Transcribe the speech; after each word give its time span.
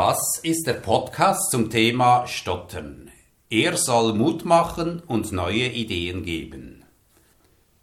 Das 0.00 0.38
ist 0.44 0.68
der 0.68 0.74
Podcast 0.74 1.50
zum 1.50 1.70
Thema 1.70 2.24
Stottern. 2.28 3.10
Er 3.50 3.76
soll 3.76 4.14
Mut 4.14 4.44
machen 4.44 5.02
und 5.08 5.32
neue 5.32 5.66
Ideen 5.66 6.22
geben. 6.22 6.84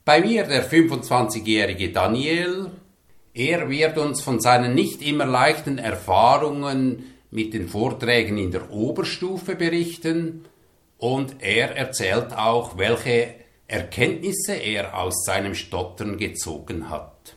Bei 0.06 0.22
mir 0.22 0.46
der 0.46 0.66
25-jährige 0.66 1.92
Daniel. 1.92 2.72
Er 3.34 3.70
wird 3.70 3.98
uns 3.98 4.22
von 4.22 4.40
seinen 4.40 4.76
nicht 4.76 5.02
immer 5.02 5.26
leichten 5.26 5.78
Erfahrungen 5.78 7.04
mit 7.32 7.54
den 7.54 7.68
Vorträgen 7.68 8.38
in 8.38 8.52
der 8.52 8.72
Oberstufe 8.72 9.58
berichten 9.58 10.46
und 10.98 11.36
er 11.42 11.76
erzählt 11.76 12.32
auch, 12.32 12.78
welche 12.78 13.36
Erkenntnisse 13.68 14.54
er 14.54 14.98
aus 14.98 15.26
seinem 15.26 15.54
Stottern 15.54 16.16
gezogen 16.16 16.90
hat. 16.90 17.36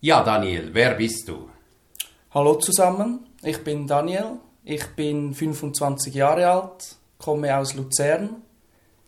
Ja, 0.00 0.24
Daniel, 0.24 0.70
wer 0.72 0.94
bist 0.94 1.28
du? 1.28 1.50
Hallo 2.38 2.54
zusammen, 2.54 3.26
ich 3.42 3.64
bin 3.64 3.88
Daniel, 3.88 4.38
ich 4.62 4.86
bin 4.94 5.34
25 5.34 6.14
Jahre 6.14 6.46
alt, 6.46 6.94
komme 7.18 7.58
aus 7.58 7.74
Luzern, 7.74 8.42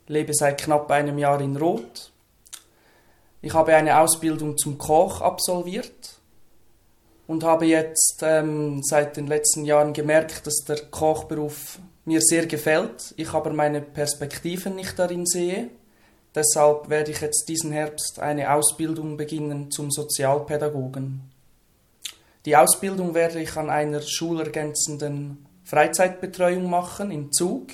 lebe 0.08 0.34
seit 0.34 0.60
knapp 0.60 0.90
einem 0.90 1.16
Jahr 1.16 1.40
in 1.40 1.56
Roth. 1.56 2.10
Ich 3.40 3.54
habe 3.54 3.76
eine 3.76 4.00
Ausbildung 4.00 4.58
zum 4.58 4.78
Koch 4.78 5.20
absolviert 5.20 6.18
und 7.28 7.44
habe 7.44 7.66
jetzt 7.66 8.18
ähm, 8.22 8.82
seit 8.82 9.16
den 9.16 9.28
letzten 9.28 9.64
Jahren 9.64 9.92
gemerkt, 9.92 10.44
dass 10.48 10.64
der 10.66 10.86
Kochberuf 10.86 11.78
mir 12.04 12.20
sehr 12.20 12.46
gefällt, 12.46 13.14
ich 13.16 13.32
aber 13.32 13.52
meine 13.52 13.80
Perspektiven 13.80 14.74
nicht 14.74 14.98
darin 14.98 15.24
sehe. 15.24 15.70
Deshalb 16.34 16.88
werde 16.88 17.12
ich 17.12 17.20
jetzt 17.20 17.48
diesen 17.48 17.70
Herbst 17.70 18.18
eine 18.18 18.52
Ausbildung 18.52 19.16
beginnen 19.16 19.70
zum 19.70 19.92
Sozialpädagogen. 19.92 21.30
Die 22.46 22.56
Ausbildung 22.56 23.14
werde 23.14 23.40
ich 23.40 23.56
an 23.56 23.68
einer 23.68 24.00
schulergänzenden 24.00 25.46
Freizeitbetreuung 25.64 26.70
machen 26.70 27.10
in 27.10 27.32
Zug, 27.32 27.68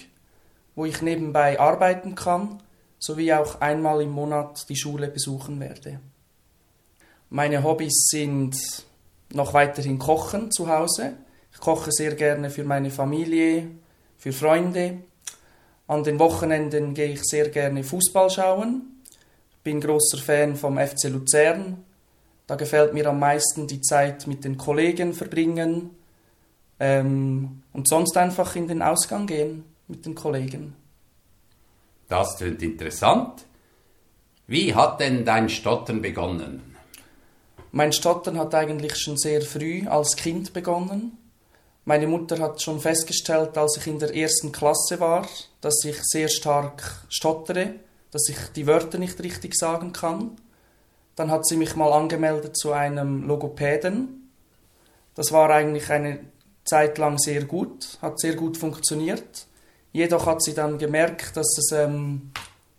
wo 0.75 0.84
ich 0.84 1.03
nebenbei 1.03 1.59
arbeiten 1.61 2.14
kann, 2.14 2.62
sowie 2.98 3.33
auch 3.33 3.61
einmal 3.61 4.03
im 4.03 4.11
Monat 4.11 4.69
die 4.69 4.77
Schule 4.77 5.09
besuchen 5.09 5.61
werde. 5.61 6.00
Meine 7.31 7.62
Hobbys 7.62 8.09
sind 8.11 8.56
noch 9.33 9.55
weiterhin 9.55 9.98
kochen 9.98 10.50
zu 10.50 10.69
Hause. 10.69 11.14
Ich 11.53 11.61
koche 11.61 11.91
sehr 11.92 12.14
gerne 12.14 12.50
für 12.50 12.64
meine 12.64 12.91
Familie, 12.91 13.69
für 14.19 14.33
Freunde. 14.33 14.98
An 15.87 16.03
den 16.03 16.19
Wochenenden 16.19 16.94
gehe 16.94 17.12
ich 17.12 17.22
sehr 17.22 17.48
gerne 17.48 17.84
Fußball 17.84 18.31
schauen. 18.31 19.03
Bin 19.62 19.81
großer 19.81 20.19
Fan 20.19 20.56
vom 20.56 20.78
FC 20.78 21.05
Luzern. 21.05 21.84
Da 22.47 22.55
gefällt 22.55 22.94
mir 22.94 23.06
am 23.08 23.19
meisten 23.19 23.66
die 23.66 23.80
Zeit 23.80 24.27
mit 24.27 24.44
den 24.44 24.56
Kollegen 24.56 25.14
verbringen 25.14 25.91
ähm, 26.78 27.62
und 27.72 27.88
sonst 27.88 28.16
einfach 28.16 28.55
in 28.55 28.69
den 28.69 28.83
Ausgang 28.83 29.27
gehen 29.27 29.64
mit 29.88 30.06
den 30.06 30.14
Kollegen. 30.14 30.77
Das 32.08 32.36
klingt 32.36 32.62
interessant. 32.62 33.44
Wie 34.47 34.75
hat 34.75 35.00
denn 35.00 35.25
dein 35.25 35.48
Stottern 35.48 36.00
begonnen? 36.03 36.77
Mein 37.72 37.92
Stottern 37.92 38.38
hat 38.38 38.55
eigentlich 38.55 38.97
schon 38.97 39.19
sehr 39.19 39.42
früh 39.42 39.86
als 39.88 40.14
Kind 40.14 40.53
begonnen. 40.53 41.19
Meine 41.84 42.06
Mutter 42.06 42.38
hat 42.38 42.62
schon 42.62 42.81
festgestellt, 42.81 43.58
als 43.58 43.77
ich 43.77 43.86
in 43.88 43.98
der 43.98 44.14
ersten 44.14 44.53
Klasse 44.53 45.00
war, 45.00 45.27
dass 45.60 45.84
ich 45.84 45.97
sehr 46.03 46.28
stark 46.28 47.05
stottere, 47.08 47.75
dass 48.12 48.28
ich 48.28 48.38
die 48.55 48.66
Wörter 48.66 48.98
nicht 48.98 49.20
richtig 49.20 49.55
sagen 49.56 49.92
kann. 49.92 50.36
Dann 51.17 51.31
hat 51.31 51.47
sie 51.47 51.56
mich 51.56 51.75
mal 51.75 51.92
angemeldet 51.92 52.56
zu 52.56 52.72
einem 52.72 53.27
Logopäden. 53.27 54.31
Das 55.14 55.33
war 55.33 55.50
eigentlich 55.50 55.91
eine 55.91 56.20
Zeit 56.64 56.98
lang 56.98 57.19
sehr 57.19 57.45
gut, 57.45 57.98
hat 58.03 58.20
sehr 58.20 58.34
gut 58.34 58.56
funktioniert. 58.56 59.47
Jedoch 59.92 60.27
hat 60.27 60.42
sie 60.42 60.55
dann 60.55 60.78
gemerkt, 60.78 61.37
dass 61.37 61.56
es 61.59 61.72
ähm, 61.72 62.33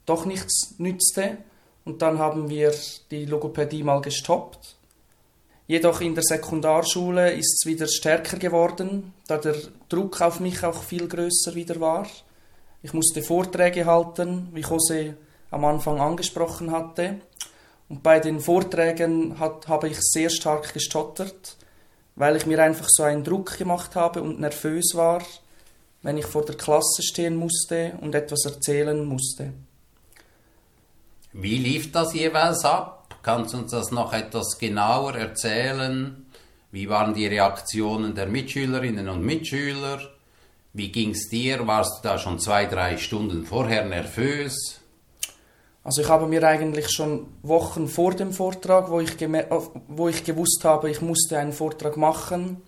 doch 0.06 0.26
nichts 0.26 0.76
nützte 0.78 1.38
und 1.84 2.02
dann 2.02 2.20
haben 2.20 2.50
wir 2.50 2.74
die 3.10 3.26
Logopädie 3.26 3.82
mal 3.82 4.02
gestoppt. 4.02 4.76
Jedoch 5.68 6.00
in 6.00 6.16
der 6.16 6.24
Sekundarschule 6.24 7.34
ist 7.34 7.60
es 7.60 7.66
wieder 7.66 7.88
stärker 7.88 8.38
geworden, 8.38 9.14
da 9.28 9.38
der 9.38 9.56
Druck 9.90 10.22
auf 10.22 10.40
mich 10.40 10.64
auch 10.64 10.84
viel 10.84 11.08
größer 11.08 11.56
wieder 11.56 11.80
war. 11.80 12.08
Ich 12.84 12.94
musste 12.94 13.22
Vorträge 13.22 13.86
halten, 13.86 14.50
wie 14.54 14.62
Jose 14.62 15.18
am 15.50 15.66
Anfang 15.66 16.00
angesprochen 16.00 16.72
hatte. 16.72 17.16
Und 17.90 18.04
bei 18.04 18.20
den 18.20 18.40
Vorträgen 18.40 19.40
hat, 19.40 19.68
habe 19.68 19.88
ich 19.88 19.98
sehr 20.00 20.30
stark 20.30 20.74
gestottert, 20.74 21.56
weil 22.16 22.36
ich 22.36 22.46
mir 22.46 22.62
einfach 22.62 22.88
so 22.90 23.04
einen 23.04 23.24
Druck 23.24 23.58
gemacht 23.58 23.96
habe 23.96 24.22
und 24.22 24.40
nervös 24.40 24.92
war, 24.94 25.22
wenn 26.02 26.18
ich 26.18 26.26
vor 26.26 26.46
der 26.46 26.56
Klasse 26.56 27.02
stehen 27.02 27.36
musste 27.36 27.98
und 28.02 28.14
etwas 28.14 28.46
erzählen 28.46 29.06
musste. 29.06 29.54
Wie 31.34 31.58
lief 31.58 31.92
das 31.92 32.14
jeweils 32.14 32.66
ab? 32.66 33.16
Kannst 33.24 33.54
du 33.54 33.60
uns 33.60 33.72
das 33.72 33.92
noch 33.92 34.14
etwas 34.14 34.58
genauer 34.58 35.16
erzählen? 35.16 36.26
Wie 36.72 36.90
waren 36.90 37.14
die 37.14 37.28
Reaktionen 37.28 38.16
der 38.16 38.28
Mitschülerinnen 38.28 39.08
und 39.08 39.24
Mitschüler? 39.24 40.00
Wie 40.74 40.92
ging 40.92 41.12
es 41.12 41.30
dir? 41.30 41.66
Warst 41.68 42.00
du 42.00 42.08
da 42.08 42.18
schon 42.18 42.40
zwei, 42.40 42.66
drei 42.66 42.98
Stunden 42.98 43.46
vorher 43.46 43.86
nervös? 43.86 44.80
Also 45.88 46.02
ich 46.02 46.10
habe 46.10 46.28
mir 46.28 46.44
eigentlich 46.44 46.92
schon 46.92 47.28
Wochen 47.44 47.88
vor 47.88 48.14
dem 48.14 48.34
Vortrag, 48.34 48.92
wo 48.92 49.00
ich, 49.00 49.14
wo 49.88 50.10
ich 50.10 50.26
gewusst 50.26 50.66
habe, 50.66 50.90
ich 50.90 51.00
musste 51.00 51.40
einen 51.40 51.54
Vortrag 51.54 51.96
machen, 51.96 52.62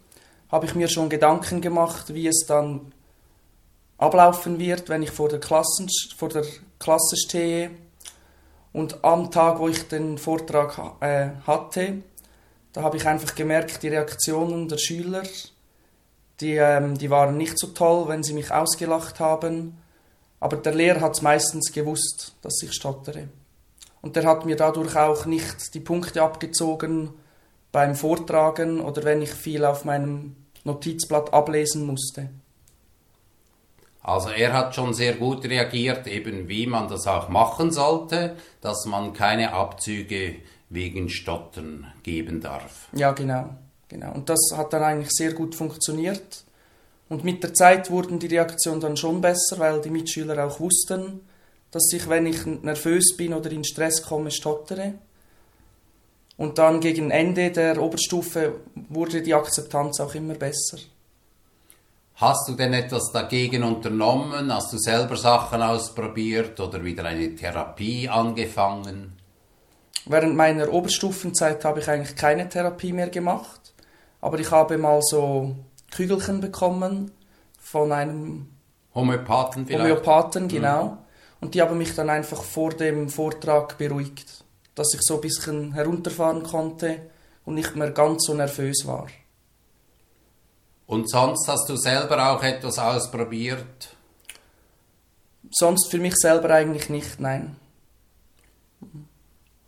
habe 0.49 0.65
ich 0.65 0.73
mir 0.73 0.87
schon 0.87 1.09
Gedanken 1.09 1.59
gemacht, 1.59 2.13
wie 2.13 2.27
es 2.27 2.45
dann 2.47 2.93
ablaufen 3.97 4.57
wird, 4.57 4.87
wenn 4.87 5.03
ich 5.03 5.11
vor 5.11 5.27
der, 5.27 5.41
Klassen, 5.41 5.89
vor 6.15 6.29
der 6.29 6.45
Klasse 6.79 7.17
stehe 7.17 7.71
und 8.71 9.03
am 9.03 9.29
Tag, 9.31 9.59
wo 9.59 9.67
ich 9.67 9.85
den 9.89 10.17
Vortrag 10.17 10.79
äh, 11.01 11.31
hatte, 11.45 11.95
da 12.71 12.83
habe 12.83 12.95
ich 12.95 13.05
einfach 13.05 13.35
gemerkt, 13.35 13.83
die 13.83 13.89
Reaktionen 13.89 14.69
der 14.69 14.77
Schüler, 14.77 15.23
die, 16.39 16.55
ähm, 16.55 16.97
die 16.97 17.09
waren 17.09 17.35
nicht 17.35 17.59
so 17.59 17.67
toll, 17.67 18.07
wenn 18.07 18.23
sie 18.23 18.33
mich 18.33 18.49
ausgelacht 18.49 19.19
haben. 19.19 19.77
Aber 20.39 20.57
der 20.57 20.73
Lehrer 20.73 21.01
hat 21.01 21.21
meistens 21.21 21.71
gewusst, 21.71 22.35
dass 22.41 22.61
ich 22.63 22.73
stottere. 22.73 23.27
Und 24.01 24.15
der 24.15 24.25
hat 24.25 24.45
mir 24.45 24.55
dadurch 24.55 24.95
auch 24.95 25.25
nicht 25.25 25.73
die 25.73 25.81
Punkte 25.81 26.21
abgezogen 26.21 27.13
beim 27.71 27.95
Vortragen 27.95 28.79
oder 28.79 29.03
wenn 29.03 29.21
ich 29.21 29.31
viel 29.31 29.65
auf 29.65 29.85
meinem 29.85 30.35
Notizblatt 30.63 31.33
ablesen 31.33 31.85
musste. 31.85 32.29
Also 34.01 34.29
er 34.29 34.53
hat 34.53 34.75
schon 34.75 34.93
sehr 34.93 35.13
gut 35.13 35.45
reagiert, 35.45 36.07
eben 36.07 36.47
wie 36.47 36.65
man 36.65 36.87
das 36.87 37.05
auch 37.05 37.29
machen 37.29 37.71
sollte, 37.71 38.37
dass 38.61 38.85
man 38.85 39.13
keine 39.13 39.53
Abzüge 39.53 40.35
wegen 40.69 41.09
Stottern 41.09 41.91
geben 42.03 42.41
darf. 42.41 42.87
Ja, 42.93 43.11
genau, 43.11 43.49
genau. 43.87 44.13
Und 44.13 44.29
das 44.29 44.39
hat 44.55 44.73
dann 44.73 44.83
eigentlich 44.83 45.11
sehr 45.11 45.33
gut 45.33 45.53
funktioniert. 45.53 46.43
Und 47.09 47.23
mit 47.23 47.43
der 47.43 47.53
Zeit 47.53 47.89
wurden 47.89 48.19
die 48.19 48.27
Reaktionen 48.27 48.79
dann 48.79 48.95
schon 48.95 49.19
besser, 49.19 49.57
weil 49.57 49.81
die 49.81 49.89
Mitschüler 49.89 50.45
auch 50.45 50.59
wussten, 50.59 51.21
dass 51.71 51.91
ich, 51.91 52.07
wenn 52.07 52.27
ich 52.27 52.45
nervös 52.45 53.17
bin 53.17 53.33
oder 53.33 53.51
in 53.51 53.63
Stress 53.63 54.03
komme, 54.03 54.31
stottere. 54.31 54.93
Und 56.37 56.57
dann 56.57 56.79
gegen 56.79 57.11
Ende 57.11 57.51
der 57.51 57.81
Oberstufe 57.81 58.61
wurde 58.89 59.21
die 59.21 59.33
Akzeptanz 59.33 59.99
auch 59.99 60.15
immer 60.15 60.35
besser. 60.35 60.77
Hast 62.15 62.47
du 62.47 62.53
denn 62.53 62.73
etwas 62.73 63.11
dagegen 63.11 63.63
unternommen? 63.63 64.53
Hast 64.53 64.73
du 64.73 64.77
selber 64.77 65.17
Sachen 65.17 65.61
ausprobiert 65.61 66.59
oder 66.59 66.83
wieder 66.83 67.05
eine 67.05 67.33
Therapie 67.35 68.07
angefangen? 68.07 69.13
Während 70.05 70.35
meiner 70.35 70.71
Oberstufenzeit 70.71 71.63
habe 71.65 71.79
ich 71.79 71.87
eigentlich 71.87 72.15
keine 72.15 72.49
Therapie 72.49 72.93
mehr 72.93 73.09
gemacht, 73.09 73.73
aber 74.21 74.39
ich 74.39 74.51
habe 74.51 74.77
mal 74.77 75.01
so 75.01 75.55
Kügelchen 75.91 76.41
bekommen 76.41 77.11
von 77.59 77.91
einem 77.91 78.47
Homöopathen 78.93 79.65
vielleicht? 79.65 79.83
Homöopathen, 79.83 80.43
mhm. 80.43 80.47
genau. 80.47 80.85
Mhm. 80.85 80.97
Und 81.41 81.55
die 81.55 81.61
haben 81.61 81.77
mich 81.77 81.95
dann 81.95 82.09
einfach 82.09 82.43
vor 82.43 82.71
dem 82.71 83.09
Vortrag 83.09 83.77
beruhigt, 83.77 84.43
dass 84.75 84.93
ich 84.93 85.01
so 85.01 85.15
ein 85.15 85.21
bisschen 85.21 85.73
herunterfahren 85.73 86.43
konnte 86.43 86.99
und 87.45 87.55
nicht 87.55 87.75
mehr 87.75 87.91
ganz 87.91 88.25
so 88.25 88.33
nervös 88.33 88.85
war. 88.85 89.07
Und 90.85 91.09
sonst 91.09 91.47
hast 91.47 91.69
du 91.69 91.77
selber 91.77 92.31
auch 92.31 92.43
etwas 92.43 92.79
ausprobiert? 92.79 93.95
Sonst 95.51 95.89
für 95.89 95.99
mich 95.99 96.15
selber 96.15 96.49
eigentlich 96.49 96.89
nicht, 96.89 97.19
nein. 97.19 97.55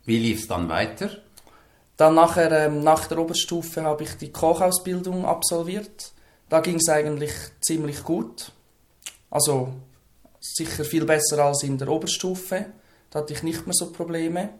Wie 0.04 0.18
lief 0.18 0.40
es 0.40 0.48
dann 0.48 0.68
weiter? 0.68 1.10
Dann 1.96 2.14
nachher, 2.14 2.50
ähm, 2.52 2.82
nach 2.82 3.06
der 3.06 3.18
Oberstufe 3.18 3.82
habe 3.82 4.04
ich 4.04 4.14
die 4.16 4.32
Kochausbildung 4.32 5.24
absolviert. 5.24 6.12
Da 6.48 6.60
ging 6.60 6.76
es 6.76 6.88
eigentlich 6.88 7.32
ziemlich 7.60 8.02
gut. 8.02 8.52
Also 9.30 9.72
sicher 10.40 10.84
viel 10.84 11.04
besser 11.04 11.44
als 11.44 11.62
in 11.62 11.78
der 11.78 11.88
Oberstufe. 11.88 12.66
Da 13.10 13.20
hatte 13.20 13.32
ich 13.32 13.42
nicht 13.42 13.66
mehr 13.66 13.74
so 13.74 13.92
Probleme. 13.92 14.50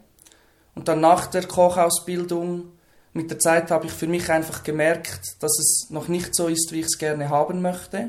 Und 0.75 0.89
dann 0.89 1.01
nach 1.01 1.27
der 1.27 1.47
Kochausbildung 1.47 2.73
Mit 3.15 3.31
der 3.31 3.39
Zeit 3.39 3.71
habe 3.71 3.87
ich 3.87 3.93
für 3.93 4.07
mich 4.07 4.31
einfach 4.31 4.63
gemerkt, 4.63 5.37
dass 5.41 5.59
es 5.59 5.91
noch 5.91 6.09
nicht 6.09 6.35
so 6.35 6.49
ist, 6.49 6.73
wie 6.73 6.81
ich 6.81 6.87
es 6.87 6.99
gerne 6.99 7.29
haben 7.29 7.61
möchte. 7.61 8.09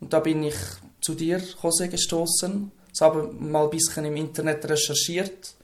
Und 0.00 0.14
da 0.14 0.20
bin 0.20 0.42
ich 0.42 0.56
zu 1.02 1.14
dir, 1.14 1.42
Jose, 1.62 1.88
gestoßen. 1.88 2.72
Ich 2.94 3.00
habe 3.02 3.30
mal 3.34 3.64
ein 3.64 3.70
bisschen 3.70 4.06
im 4.06 4.16
Internet 4.16 4.66
recherchiert, 4.66 5.54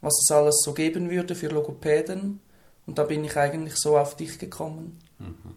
was 0.00 0.18
es 0.20 0.30
alles 0.34 0.62
so 0.64 0.72
geben 0.72 1.10
würde 1.10 1.34
für 1.34 1.48
Logopäden. 1.48 2.40
Und 2.86 2.98
da 2.98 3.04
bin 3.04 3.24
ich 3.24 3.36
eigentlich 3.36 3.76
so 3.76 3.98
auf 3.98 4.16
dich 4.16 4.38
gekommen. 4.38 4.98
Mhm. 5.18 5.54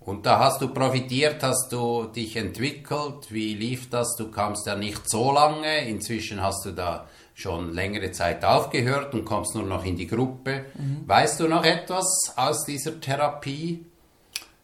Und 0.00 0.26
da 0.26 0.38
hast 0.38 0.60
du 0.60 0.68
profitiert, 0.68 1.42
hast 1.42 1.72
du 1.72 2.04
dich 2.04 2.36
entwickelt. 2.36 3.30
Wie 3.30 3.54
lief 3.54 3.88
das? 3.88 4.16
Du 4.16 4.30
kamst 4.30 4.66
ja 4.66 4.76
nicht 4.76 5.08
so 5.08 5.32
lange. 5.32 5.88
Inzwischen 5.88 6.42
hast 6.42 6.66
du 6.66 6.72
da 6.72 7.08
schon 7.34 7.72
längere 7.72 8.12
Zeit 8.12 8.44
aufgehört 8.44 9.14
und 9.14 9.24
kommst 9.24 9.54
nur 9.54 9.64
noch 9.64 9.84
in 9.84 9.96
die 9.96 10.06
Gruppe. 10.06 10.66
Mhm. 10.74 11.08
Weißt 11.08 11.40
du 11.40 11.48
noch 11.48 11.64
etwas 11.64 12.34
aus 12.36 12.64
dieser 12.64 13.00
Therapie? 13.00 13.86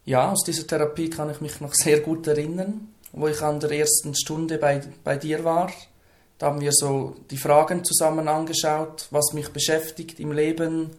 Ja, 0.05 0.31
aus 0.31 0.43
dieser 0.43 0.65
Therapie 0.65 1.09
kann 1.09 1.29
ich 1.29 1.41
mich 1.41 1.59
noch 1.59 1.73
sehr 1.73 1.99
gut 1.99 2.27
erinnern, 2.27 2.89
wo 3.11 3.27
ich 3.27 3.41
an 3.41 3.59
der 3.59 3.71
ersten 3.71 4.15
Stunde 4.15 4.57
bei, 4.57 4.81
bei 5.03 5.17
dir 5.17 5.43
war. 5.43 5.71
Da 6.41 6.47
haben 6.47 6.59
wir 6.59 6.71
so 6.73 7.13
die 7.29 7.37
Fragen 7.37 7.83
zusammen 7.83 8.27
angeschaut, 8.27 9.05
was 9.11 9.31
mich 9.33 9.49
beschäftigt 9.49 10.19
im 10.19 10.31
Leben, 10.31 10.89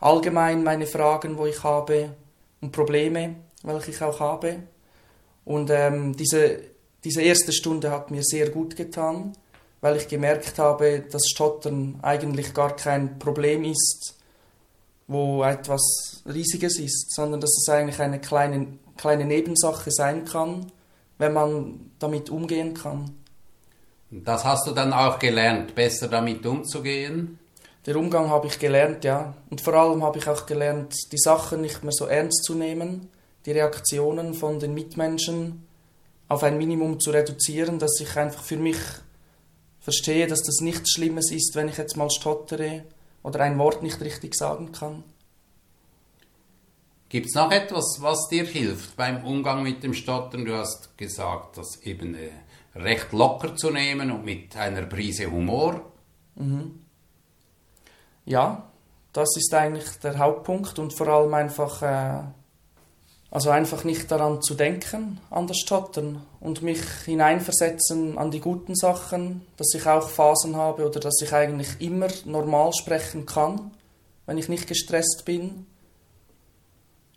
allgemein 0.00 0.64
meine 0.64 0.88
Fragen, 0.88 1.38
wo 1.38 1.46
ich 1.46 1.62
habe 1.62 2.10
und 2.60 2.72
Probleme 2.72 3.36
welche 3.62 3.92
ich 3.92 4.02
auch 4.02 4.18
habe. 4.18 4.64
Und 5.44 5.70
ähm, 5.70 6.16
diese, 6.16 6.58
diese 7.04 7.22
erste 7.22 7.52
Stunde 7.52 7.92
hat 7.92 8.10
mir 8.10 8.24
sehr 8.24 8.50
gut 8.50 8.74
getan, 8.74 9.32
weil 9.80 9.96
ich 9.96 10.08
gemerkt 10.08 10.58
habe, 10.58 11.04
dass 11.08 11.28
Stottern 11.28 12.00
eigentlich 12.02 12.52
gar 12.52 12.74
kein 12.74 13.20
Problem 13.20 13.62
ist, 13.62 14.16
wo 15.06 15.44
etwas 15.44 16.24
Riesiges 16.26 16.80
ist, 16.80 17.14
sondern 17.14 17.40
dass 17.40 17.56
es 17.56 17.68
eigentlich 17.68 18.00
eine 18.00 18.20
kleine, 18.20 18.66
kleine 18.96 19.24
Nebensache 19.24 19.92
sein 19.92 20.24
kann, 20.24 20.72
wenn 21.18 21.32
man 21.32 21.92
damit 22.00 22.28
umgehen 22.28 22.74
kann. 22.74 23.23
Das 24.22 24.44
hast 24.44 24.66
du 24.66 24.72
dann 24.72 24.92
auch 24.92 25.18
gelernt, 25.18 25.74
besser 25.74 26.06
damit 26.06 26.46
umzugehen? 26.46 27.38
Der 27.86 27.96
Umgang 27.96 28.30
habe 28.30 28.46
ich 28.46 28.58
gelernt, 28.58 29.04
ja. 29.04 29.34
Und 29.50 29.60
vor 29.60 29.74
allem 29.74 30.04
habe 30.04 30.18
ich 30.18 30.28
auch 30.28 30.46
gelernt, 30.46 30.94
die 31.10 31.18
Sachen 31.18 31.60
nicht 31.60 31.82
mehr 31.82 31.92
so 31.92 32.06
ernst 32.06 32.44
zu 32.44 32.54
nehmen, 32.54 33.08
die 33.44 33.52
Reaktionen 33.52 34.34
von 34.34 34.60
den 34.60 34.72
Mitmenschen 34.72 35.66
auf 36.28 36.44
ein 36.44 36.58
Minimum 36.58 37.00
zu 37.00 37.10
reduzieren, 37.10 37.78
dass 37.78 38.00
ich 38.00 38.16
einfach 38.16 38.42
für 38.42 38.56
mich 38.56 38.78
verstehe, 39.80 40.26
dass 40.26 40.42
das 40.42 40.60
nichts 40.60 40.92
Schlimmes 40.92 41.30
ist, 41.30 41.54
wenn 41.56 41.68
ich 41.68 41.76
jetzt 41.76 41.96
mal 41.96 42.10
stottere 42.10 42.84
oder 43.22 43.40
ein 43.40 43.58
Wort 43.58 43.82
nicht 43.82 44.00
richtig 44.00 44.34
sagen 44.34 44.72
kann. 44.72 45.02
Gibt 47.08 47.26
es 47.26 47.34
noch 47.34 47.50
etwas, 47.50 47.98
was 48.00 48.28
dir 48.28 48.44
hilft 48.44 48.96
beim 48.96 49.24
Umgang 49.24 49.62
mit 49.62 49.82
dem 49.82 49.92
Stottern? 49.92 50.44
Du 50.44 50.56
hast 50.56 50.96
gesagt, 50.96 51.58
das 51.58 51.82
eben 51.82 52.14
äh, 52.14 52.30
recht 52.74 53.12
locker 53.12 53.56
zu 53.56 53.70
nehmen 53.70 54.10
und 54.10 54.24
mit 54.24 54.56
einer 54.56 54.82
Prise 54.82 55.30
Humor. 55.30 55.80
Mhm. 56.34 56.80
Ja, 58.24 58.64
das 59.12 59.36
ist 59.36 59.52
eigentlich 59.54 59.88
der 60.02 60.18
Hauptpunkt 60.18 60.78
und 60.78 60.92
vor 60.92 61.08
allem 61.08 61.34
einfach 61.34 61.82
äh, 61.82 62.22
also 63.34 63.50
einfach 63.50 63.82
nicht 63.82 64.12
daran 64.12 64.40
zu 64.42 64.54
denken, 64.54 65.18
an 65.28 65.48
das 65.48 65.58
Stottern 65.58 66.24
und 66.38 66.62
mich 66.62 66.80
hineinversetzen 67.04 68.16
an 68.16 68.30
die 68.30 68.38
guten 68.38 68.76
Sachen, 68.76 69.44
dass 69.56 69.74
ich 69.74 69.88
auch 69.88 70.08
Phasen 70.08 70.54
habe 70.54 70.86
oder 70.86 71.00
dass 71.00 71.20
ich 71.20 71.32
eigentlich 71.32 71.80
immer 71.80 72.06
normal 72.26 72.72
sprechen 72.72 73.26
kann, 73.26 73.72
wenn 74.26 74.38
ich 74.38 74.48
nicht 74.48 74.68
gestresst 74.68 75.24
bin 75.24 75.66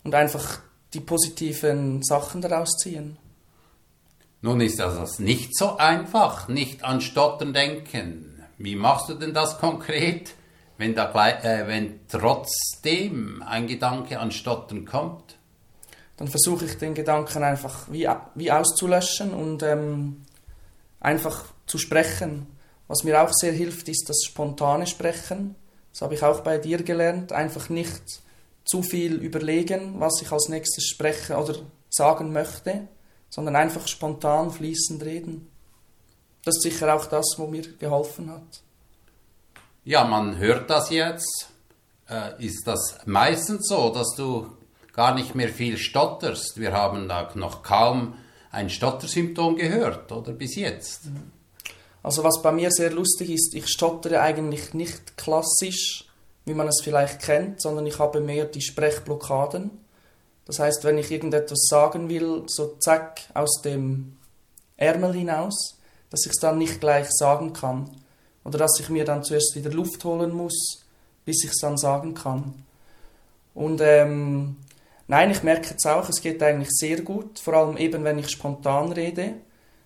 und 0.02 0.12
einfach 0.12 0.58
die 0.92 0.98
positiven 0.98 2.02
Sachen 2.02 2.42
daraus 2.42 2.76
ziehen. 2.78 3.16
Nun 4.40 4.60
ist 4.60 4.78
das 4.78 5.18
nicht 5.18 5.56
so 5.56 5.76
einfach, 5.76 6.48
nicht 6.48 6.84
an 6.84 7.00
Stottern 7.00 7.52
denken. 7.52 8.42
Wie 8.56 8.76
machst 8.76 9.08
du 9.08 9.14
denn 9.14 9.34
das 9.34 9.58
konkret, 9.58 10.34
wenn, 10.76 10.94
da, 10.94 11.12
äh, 11.28 11.66
wenn 11.66 12.00
trotzdem 12.08 13.42
ein 13.46 13.66
Gedanke 13.66 14.20
an 14.20 14.30
Stottern 14.30 14.84
kommt? 14.84 15.38
dann 16.18 16.28
versuche 16.28 16.66
ich 16.66 16.76
den 16.76 16.94
Gedanken 16.94 17.42
einfach 17.44 17.86
wie, 17.90 18.08
wie 18.34 18.50
auszulöschen 18.50 19.32
und 19.32 19.62
ähm, 19.62 20.22
einfach 21.00 21.44
zu 21.66 21.78
sprechen. 21.78 22.48
Was 22.88 23.04
mir 23.04 23.22
auch 23.22 23.32
sehr 23.32 23.52
hilft, 23.52 23.88
ist 23.88 24.08
das 24.08 24.24
spontane 24.24 24.86
Sprechen. 24.86 25.54
Das 25.92 26.02
habe 26.02 26.14
ich 26.14 26.22
auch 26.24 26.40
bei 26.40 26.58
dir 26.58 26.82
gelernt. 26.82 27.32
Einfach 27.32 27.68
nicht 27.68 28.02
zu 28.64 28.82
viel 28.82 29.14
überlegen, 29.14 30.00
was 30.00 30.20
ich 30.20 30.32
als 30.32 30.48
nächstes 30.48 30.88
sprechen 30.88 31.36
oder 31.36 31.54
sagen 31.88 32.32
möchte, 32.32 32.88
sondern 33.30 33.56
einfach 33.56 33.86
spontan 33.86 34.50
fließend 34.50 35.02
reden. 35.02 35.50
Das 36.44 36.56
ist 36.56 36.62
sicher 36.62 36.94
auch 36.94 37.06
das, 37.06 37.34
was 37.36 37.48
mir 37.48 37.62
geholfen 37.62 38.30
hat. 38.30 38.62
Ja, 39.84 40.04
man 40.04 40.38
hört 40.38 40.70
das 40.70 40.90
jetzt. 40.90 41.48
Äh, 42.08 42.44
ist 42.44 42.66
das 42.66 42.98
meistens 43.04 43.68
so, 43.68 43.90
dass 43.90 44.14
du 44.16 44.46
gar 44.92 45.14
nicht 45.14 45.34
mehr 45.34 45.48
viel 45.48 45.76
stotterst. 45.76 46.58
Wir 46.58 46.72
haben 46.72 47.08
da 47.08 47.30
noch 47.34 47.62
kaum 47.62 48.14
ein 48.50 48.70
Stottersymptom 48.70 49.56
gehört, 49.56 50.10
oder 50.10 50.32
bis 50.32 50.56
jetzt. 50.56 51.02
Also 52.02 52.24
was 52.24 52.40
bei 52.42 52.52
mir 52.52 52.70
sehr 52.70 52.90
lustig 52.90 53.30
ist, 53.30 53.54
ich 53.54 53.68
stottere 53.68 54.20
eigentlich 54.20 54.72
nicht 54.74 55.16
klassisch, 55.16 56.06
wie 56.46 56.54
man 56.54 56.68
es 56.68 56.80
vielleicht 56.82 57.20
kennt, 57.20 57.60
sondern 57.60 57.86
ich 57.86 57.98
habe 57.98 58.20
mehr 58.20 58.46
die 58.46 58.62
Sprechblockaden. 58.62 59.70
Das 60.48 60.58
heißt, 60.58 60.82
wenn 60.82 60.98
ich 60.98 61.12
irgendetwas 61.12 61.66
sagen 61.68 62.08
will, 62.08 62.42
so 62.46 62.76
zack 62.80 63.20
aus 63.34 63.62
dem 63.62 64.16
Ärmel 64.76 65.12
hinaus, 65.12 65.78
dass 66.10 66.26
ich 66.26 66.32
es 66.32 66.40
dann 66.40 66.58
nicht 66.58 66.80
gleich 66.80 67.06
sagen 67.10 67.52
kann. 67.52 67.88
Oder 68.44 68.58
dass 68.58 68.80
ich 68.80 68.88
mir 68.88 69.04
dann 69.04 69.22
zuerst 69.22 69.54
wieder 69.54 69.70
Luft 69.70 70.04
holen 70.04 70.32
muss, 70.32 70.82
bis 71.24 71.44
ich 71.44 71.50
es 71.50 71.60
dann 71.60 71.78
sagen 71.78 72.14
kann. 72.14 72.64
Und 73.54 73.80
ähm, 73.80 74.56
Nein, 75.10 75.30
ich 75.30 75.42
merke 75.42 75.70
jetzt 75.70 75.86
auch, 75.86 76.06
es 76.10 76.20
geht 76.20 76.42
eigentlich 76.42 76.68
sehr 76.70 77.00
gut, 77.00 77.38
vor 77.38 77.54
allem 77.54 77.78
eben, 77.78 78.04
wenn 78.04 78.18
ich 78.18 78.28
spontan 78.28 78.92
rede. 78.92 79.36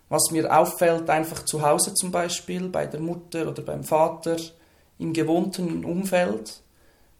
Was 0.09 0.33
mir 0.33 0.53
auffällt, 0.55 1.09
einfach 1.09 1.45
zu 1.45 1.63
Hause 1.63 1.95
zum 1.95 2.11
Beispiel, 2.11 2.69
bei 2.69 2.87
der 2.87 2.99
Mutter 2.99 3.49
oder 3.49 3.63
beim 3.63 3.85
Vater, 3.85 4.37
im 4.99 5.13
gewohnten 5.13 5.85
Umfeld, 5.85 6.61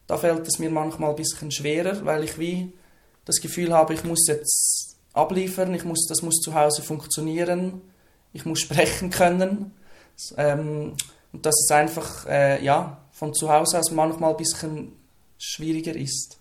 da 0.05 0.17
fällt 0.17 0.45
es 0.45 0.59
mir 0.59 0.69
manchmal 0.69 1.11
ein 1.11 1.15
bisschen 1.15 1.49
schwerer, 1.49 2.03
weil 2.03 2.25
ich 2.25 2.37
wie 2.37 2.73
das 3.25 3.41
Gefühl 3.41 3.73
habe, 3.73 3.93
ich 3.93 4.03
muss 4.03 4.27
jetzt 4.27 4.97
abliefern, 5.13 5.73
ich 5.73 5.85
muss, 5.85 6.07
das 6.07 6.21
muss 6.21 6.41
zu 6.41 6.53
Hause 6.53 6.81
funktionieren, 6.81 7.81
ich 8.33 8.45
muss 8.45 8.59
sprechen 8.61 9.09
können. 9.09 9.71
Ähm, 10.37 10.93
und 11.31 11.45
dass 11.45 11.59
es 11.59 11.71
einfach 11.71 12.27
äh, 12.27 12.63
ja, 12.63 12.97
von 13.11 13.33
zu 13.33 13.51
Hause 13.51 13.79
aus 13.79 13.91
manchmal 13.91 14.31
ein 14.31 14.37
bisschen 14.37 14.93
schwieriger 15.39 15.95
ist. 15.95 16.37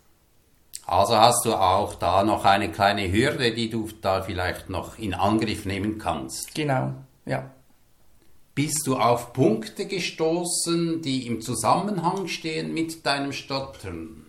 Also 0.84 1.16
hast 1.16 1.44
du 1.44 1.54
auch 1.54 1.94
da 1.94 2.24
noch 2.24 2.44
eine 2.44 2.70
kleine 2.70 3.10
Hürde, 3.10 3.54
die 3.54 3.70
du 3.70 3.88
da 4.00 4.22
vielleicht 4.22 4.68
noch 4.68 4.98
in 4.98 5.14
Angriff 5.14 5.64
nehmen 5.64 5.98
kannst. 5.98 6.54
Genau, 6.54 6.92
ja. 7.24 7.50
Bist 8.54 8.86
du 8.86 8.96
auf 8.96 9.32
Punkte 9.32 9.86
gestoßen, 9.86 11.00
die 11.00 11.26
im 11.26 11.40
Zusammenhang 11.40 12.28
stehen 12.28 12.74
mit 12.74 13.06
deinem 13.06 13.32
Stottern? 13.32 14.21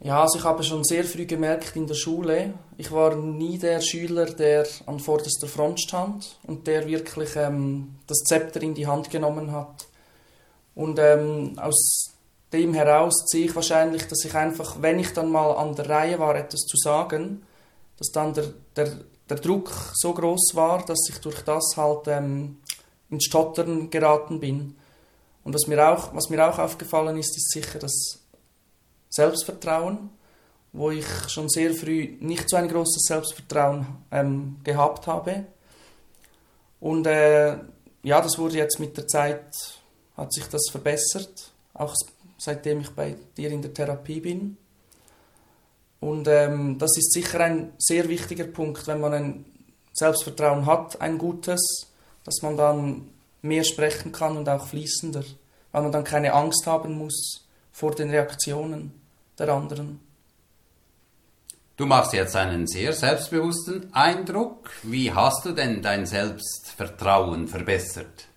Ja, 0.00 0.22
also 0.22 0.38
ich 0.38 0.44
habe 0.44 0.62
schon 0.62 0.84
sehr 0.84 1.04
früh 1.04 1.24
gemerkt 1.24 1.76
in 1.76 1.86
der 1.86 1.94
Schule, 1.94 2.54
ich 2.76 2.90
war 2.92 3.14
nie 3.14 3.58
der 3.58 3.80
Schüler, 3.80 4.26
der 4.26 4.66
an 4.86 5.00
vorderster 5.00 5.46
Front 5.46 5.80
stand 5.80 6.38
und 6.46 6.66
der 6.66 6.86
wirklich 6.86 7.36
ähm, 7.36 7.94
das 8.06 8.18
Zepter 8.18 8.60
in 8.60 8.74
die 8.74 8.86
Hand 8.86 9.08
genommen 9.10 9.52
hat. 9.52 9.86
Und 10.74 10.98
ähm, 10.98 11.58
aus 11.58 12.12
dem 12.52 12.74
heraus 12.74 13.24
ziehe 13.26 13.46
ich 13.46 13.54
wahrscheinlich, 13.54 14.06
dass 14.08 14.24
ich 14.24 14.34
einfach, 14.34 14.82
wenn 14.82 14.98
ich 14.98 15.12
dann 15.12 15.30
mal 15.30 15.52
an 15.52 15.74
der 15.74 15.88
Reihe 15.88 16.18
war, 16.18 16.36
etwas 16.36 16.60
zu 16.60 16.76
sagen, 16.76 17.46
dass 17.96 18.10
dann 18.10 18.34
der, 18.34 18.52
der, 18.76 18.90
der 19.30 19.36
Druck 19.38 19.70
so 19.94 20.12
groß 20.12 20.54
war, 20.54 20.84
dass 20.84 21.08
ich 21.08 21.18
durch 21.18 21.42
das 21.42 21.76
halt 21.76 22.08
ähm, 22.08 22.58
ins 23.10 23.24
Stottern 23.24 23.90
geraten 23.90 24.40
bin. 24.40 24.76
Und 25.44 25.54
was 25.54 25.66
mir, 25.66 25.88
auch, 25.88 26.14
was 26.14 26.30
mir 26.30 26.46
auch 26.46 26.58
aufgefallen 26.58 27.16
ist, 27.16 27.36
ist 27.36 27.50
sicher 27.50 27.78
das 27.78 28.23
Selbstvertrauen, 29.14 30.10
wo 30.72 30.90
ich 30.90 31.06
schon 31.28 31.48
sehr 31.48 31.72
früh 31.72 32.16
nicht 32.20 32.50
so 32.50 32.56
ein 32.56 32.68
großes 32.68 33.04
Selbstvertrauen 33.06 33.86
ähm, 34.10 34.56
gehabt 34.64 35.06
habe. 35.06 35.44
Und 36.80 37.06
äh, 37.06 37.56
ja, 38.02 38.20
das 38.20 38.38
wurde 38.38 38.56
jetzt 38.56 38.80
mit 38.80 38.96
der 38.96 39.06
Zeit, 39.06 39.54
hat 40.16 40.32
sich 40.32 40.46
das 40.48 40.68
verbessert. 40.70 41.52
Auch 41.74 41.94
seitdem 42.38 42.80
ich 42.80 42.90
bei 42.90 43.16
dir 43.36 43.50
in 43.50 43.62
der 43.62 43.72
Therapie 43.72 44.20
bin. 44.20 44.56
Und 46.00 46.26
ähm, 46.26 46.76
das 46.78 46.96
ist 46.98 47.12
sicher 47.12 47.40
ein 47.40 47.72
sehr 47.78 48.08
wichtiger 48.08 48.44
Punkt, 48.44 48.86
wenn 48.88 49.00
man 49.00 49.14
ein 49.14 49.44
Selbstvertrauen 49.92 50.66
hat, 50.66 51.00
ein 51.00 51.18
gutes, 51.18 51.86
dass 52.24 52.42
man 52.42 52.56
dann 52.56 53.08
mehr 53.42 53.62
sprechen 53.62 54.10
kann 54.10 54.36
und 54.36 54.48
auch 54.48 54.66
fließender, 54.66 55.22
weil 55.70 55.82
man 55.82 55.92
dann 55.92 56.04
keine 56.04 56.32
Angst 56.32 56.66
haben 56.66 56.98
muss 56.98 57.46
vor 57.70 57.94
den 57.94 58.10
Reaktionen 58.10 59.03
der 59.38 59.48
anderen. 59.50 60.00
Du 61.76 61.86
machst 61.86 62.12
jetzt 62.12 62.36
einen 62.36 62.68
sehr 62.68 62.92
selbstbewussten 62.92 63.92
Eindruck. 63.92 64.70
Wie 64.84 65.12
hast 65.12 65.44
du 65.44 65.50
denn 65.50 65.82
dein 65.82 66.06
Selbstvertrauen 66.06 67.48
verbessert? 67.48 68.28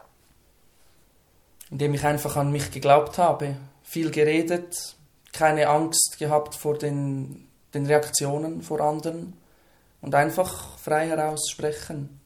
Indem 1.69 1.93
ich 1.93 2.03
einfach 2.03 2.35
an 2.35 2.51
mich 2.51 2.71
geglaubt 2.71 3.19
habe, 3.19 3.55
viel 3.83 4.09
geredet, 4.09 4.95
keine 5.33 5.67
Angst 5.67 6.17
gehabt 6.17 6.55
vor 6.55 6.79
den, 6.79 7.47
den 7.75 7.85
Reaktionen 7.85 8.63
vor 8.63 8.81
anderen 8.81 9.33
und 10.01 10.15
einfach 10.15 10.79
frei 10.79 11.07
heraus 11.07 11.47
sprechen. 11.51 12.19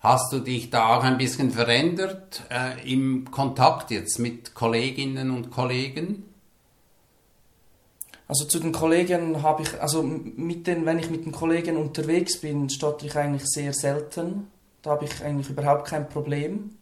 Hast 0.00 0.32
du 0.32 0.40
dich 0.40 0.70
da 0.70 0.96
auch 0.96 1.04
ein 1.04 1.18
bisschen 1.18 1.50
verändert 1.50 2.42
äh, 2.50 2.92
im 2.92 3.30
Kontakt 3.30 3.90
jetzt 3.90 4.18
mit 4.18 4.54
Kolleginnen 4.54 5.30
und 5.30 5.50
Kollegen? 5.50 6.24
Also 8.28 8.44
zu 8.44 8.60
den 8.60 8.72
Kollegen 8.72 9.42
habe 9.42 9.62
ich, 9.62 9.80
also 9.80 10.02
mit 10.02 10.66
den, 10.66 10.84
wenn 10.84 10.98
ich 10.98 11.10
mit 11.10 11.24
den 11.24 11.32
Kollegen 11.32 11.78
unterwegs 11.78 12.40
bin, 12.40 12.68
stotter 12.68 13.06
ich 13.06 13.16
eigentlich 13.16 13.46
sehr 13.46 13.72
selten. 13.72 14.48
Da 14.82 14.90
habe 14.90 15.06
ich 15.06 15.24
eigentlich 15.24 15.48
überhaupt 15.48 15.86
kein 15.88 16.08
Problem. 16.08 16.76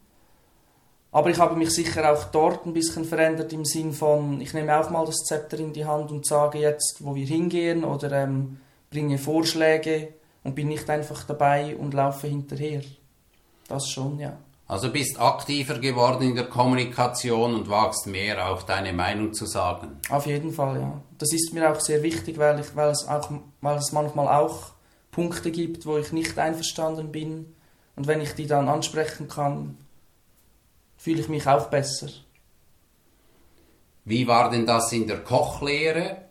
Aber 1.13 1.31
ich 1.31 1.39
habe 1.39 1.55
mich 1.57 1.71
sicher 1.71 2.13
auch 2.13 2.25
dort 2.25 2.67
ein 2.67 2.75
bisschen 2.75 3.05
verändert 3.05 3.53
im 3.53 3.65
Sinn 3.65 3.93
von, 3.93 4.41
ich 4.41 4.53
nehme 4.55 4.79
auch 4.79 4.91
mal 4.91 5.07
das 5.07 5.25
Zepter 5.25 5.59
in 5.59 5.73
die 5.73 5.87
Hand 5.87 6.11
und 6.11 6.27
sage 6.27 6.59
jetzt, 6.59 6.97
wo 6.99 7.15
wir 7.15 7.25
hingehen 7.25 7.85
oder 7.85 8.11
ähm, 8.13 8.59
bringe 8.91 9.17
Vorschläge 9.17 10.09
und 10.43 10.57
bin 10.57 10.69
nicht 10.69 10.91
einfach 10.91 11.25
dabei 11.25 11.77
und 11.77 11.95
laufe 11.95 12.27
hinterher. 12.27 12.83
Das 13.69 13.89
schon, 13.89 14.19
ja. 14.19 14.37
Also 14.69 14.91
bist 14.91 15.21
aktiver 15.21 15.79
geworden 15.79 16.23
in 16.23 16.35
der 16.35 16.49
Kommunikation 16.49 17.55
und 17.55 17.69
wagst 17.69 18.09
mehr 18.09 18.49
auch 18.49 18.65
deine 18.65 18.93
Meinung 18.93 19.33
zu 19.33 19.47
sagen. 19.47 20.01
Auf 20.11 20.27
jeden 20.27 20.53
Fall, 20.53 20.81
ja. 20.81 21.01
Das 21.19 21.33
ist 21.33 21.53
mir 21.53 21.71
auch 21.71 21.81
sehr 21.81 22.03
wichtig, 22.03 22.37
weil, 22.39 22.59
ich, 22.59 22.75
weil, 22.75 22.91
es, 22.91 23.07
auch, 23.07 23.31
weil 23.61 23.79
es 23.79 23.93
manchmal 23.93 24.27
auch 24.27 24.73
Punkte 25.13 25.53
gibt, 25.53 25.87
wo 25.87 25.99
ich 25.99 26.13
nicht 26.13 26.37
einverstanden 26.37 27.13
bin. 27.13 27.55
Und 27.95 28.09
wenn 28.09 28.21
ich 28.21 28.35
die 28.35 28.49
dann 28.49 28.69
ansprechen 28.69 29.29
kann, 29.29 29.79
fühle 30.97 31.21
ich 31.21 31.29
mich 31.29 31.47
auch 31.47 31.69
besser. 31.69 32.09
Wie 34.05 34.27
war 34.27 34.51
denn 34.51 34.67
das 34.67 34.93
in 34.93 35.07
der 35.07 35.23
Kochlehre? 35.23 36.23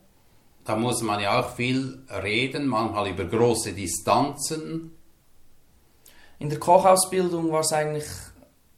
Da 0.66 0.76
muss 0.76 1.02
man 1.02 1.22
ja 1.22 1.40
auch 1.40 1.56
viel 1.56 2.04
reden, 2.10 2.68
manchmal 2.68 3.10
über 3.10 3.26
große 3.26 3.74
Distanzen. 3.74 4.95
In 6.46 6.52
der 6.52 6.60
Kochausbildung 6.60 7.52
war 7.52 7.62
es 7.62 7.74
eigentlich 7.74 8.06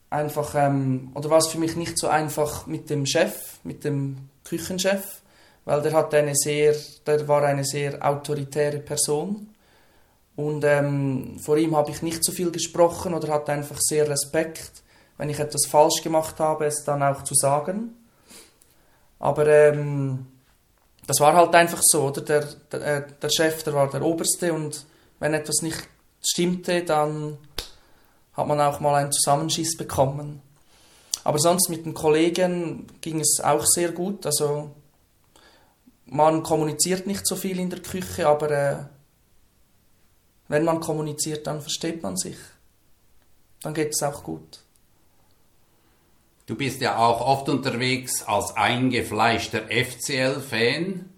einfach, 0.10 0.56
ähm, 0.56 1.12
oder 1.16 1.30
war 1.30 1.40
es 1.40 1.48
für 1.48 1.58
mich 1.58 1.76
nicht 1.76 2.00
so 2.00 2.08
einfach 2.08 2.66
mit 2.66 2.90
dem 2.90 3.06
Chef, 3.06 3.60
mit 3.66 3.84
dem 3.84 4.30
Küchenchef, 4.46 5.22
weil 5.66 5.82
der 5.82 5.92
hat 5.92 6.14
eine 6.14 6.34
sehr, 6.34 6.74
der 7.06 7.28
war 7.28 7.44
eine 7.44 7.66
sehr 7.66 8.02
autoritäre 8.02 8.80
Person 8.80 9.50
und 10.38 10.64
ähm, 10.64 11.40
vor 11.42 11.58
ihm 11.58 11.76
habe 11.76 11.92
ich 11.92 12.02
nicht 12.02 12.24
so 12.24 12.32
viel 12.32 12.52
gesprochen 12.52 13.14
oder 13.14 13.34
hatte 13.34 13.52
einfach 13.52 13.80
sehr 13.82 14.08
Respekt, 14.08 14.72
wenn 15.18 15.30
ich 15.30 15.40
etwas 15.40 15.66
falsch 15.68 16.02
gemacht 16.02 16.40
habe, 16.40 16.68
es 16.68 16.86
dann 16.86 17.04
auch 17.04 17.26
zu 17.26 17.36
sagen. 17.36 17.98
Aber 19.20 19.46
ähm, 19.46 20.26
das 21.06 21.20
war 21.20 21.34
halt 21.34 21.54
einfach 21.54 21.82
so, 21.84 22.04
oder? 22.04 22.22
Der, 22.22 22.48
der, 22.72 22.82
äh, 22.82 23.04
der 23.22 23.30
Chef, 23.30 23.62
der 23.64 23.74
war 23.74 23.90
der 23.90 24.04
Oberste 24.04 24.54
und 24.54 24.86
wenn 25.20 25.34
etwas 25.34 25.62
nicht 25.62 25.90
stimmte, 26.22 26.84
dann 26.84 27.38
hat 28.38 28.48
man 28.48 28.62
auch 28.62 28.80
mal 28.80 28.96
einen 28.96 29.12
Zusammenschiss 29.12 29.76
bekommen. 29.76 30.42
Aber 31.24 31.40
sonst 31.40 31.70
mit 31.70 31.86
den 31.86 31.94
Kollegen 31.94 32.88
ging 33.02 33.20
es 33.20 33.42
auch 33.44 33.66
sehr 33.66 33.92
gut. 33.92 34.26
Also 34.26 34.72
man 36.06 36.44
kommuniziert 36.44 37.08
nicht 37.08 37.28
so 37.28 37.36
viel 37.36 37.60
in 37.60 37.70
der 37.70 37.82
Küche, 37.82 38.28
aber 38.28 38.52
äh, 38.52 38.78
wenn 40.48 40.64
man 40.64 40.80
kommuniziert, 40.80 41.48
dann 41.48 41.60
versteht 41.60 42.02
man 42.04 42.16
sich. 42.16 42.38
Dann 43.62 43.74
geht 43.74 43.94
es 43.94 44.04
auch 44.04 44.24
gut. 44.24 44.62
Du 46.46 46.56
bist 46.56 46.80
ja 46.80 46.98
auch 46.98 47.20
oft 47.20 47.50
unterwegs 47.50 48.24
als 48.24 48.56
eingefleischter 48.56 49.64
FCL-Fan. 49.68 51.10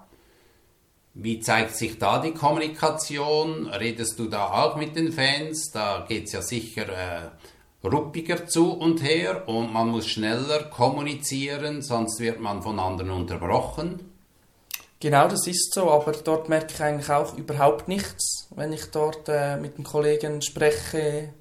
Wie 1.14 1.40
zeigt 1.40 1.76
sich 1.76 1.98
da 1.98 2.20
die 2.20 2.34
Kommunikation? 2.34 3.68
Redest 3.68 4.20
du 4.20 4.28
da 4.28 4.52
auch 4.52 4.76
mit 4.76 4.96
den 4.96 5.12
Fans? 5.12 5.72
Da 5.72 6.06
geht 6.08 6.28
es 6.28 6.34
ja 6.34 6.42
sicher 6.42 6.88
äh, 6.88 7.88
ruppiger 7.88 8.48
zu 8.48 8.72
und 8.72 9.04
her 9.04 9.48
und 9.48 9.74
man 9.74 9.90
muss 9.90 10.08
schneller 10.08 10.64
kommunizieren, 10.64 11.82
sonst 11.82 12.20
wird 12.20 12.40
man 12.40 12.62
von 12.62 12.80
anderen 12.80 13.12
unterbrochen. 13.12 14.00
Genau, 15.00 15.28
das 15.28 15.48
ist 15.48 15.74
so, 15.74 15.90
aber 15.90 16.12
dort 16.12 16.50
merke 16.50 16.74
ich 16.74 16.82
eigentlich 16.82 17.10
auch 17.10 17.38
überhaupt 17.38 17.88
nichts. 17.88 18.48
Wenn 18.56 18.74
ich 18.74 18.86
dort 18.86 19.30
äh, 19.30 19.58
mit 19.58 19.78
den 19.78 19.86
Kollegen 19.86 20.42
spreche, 20.42 21.34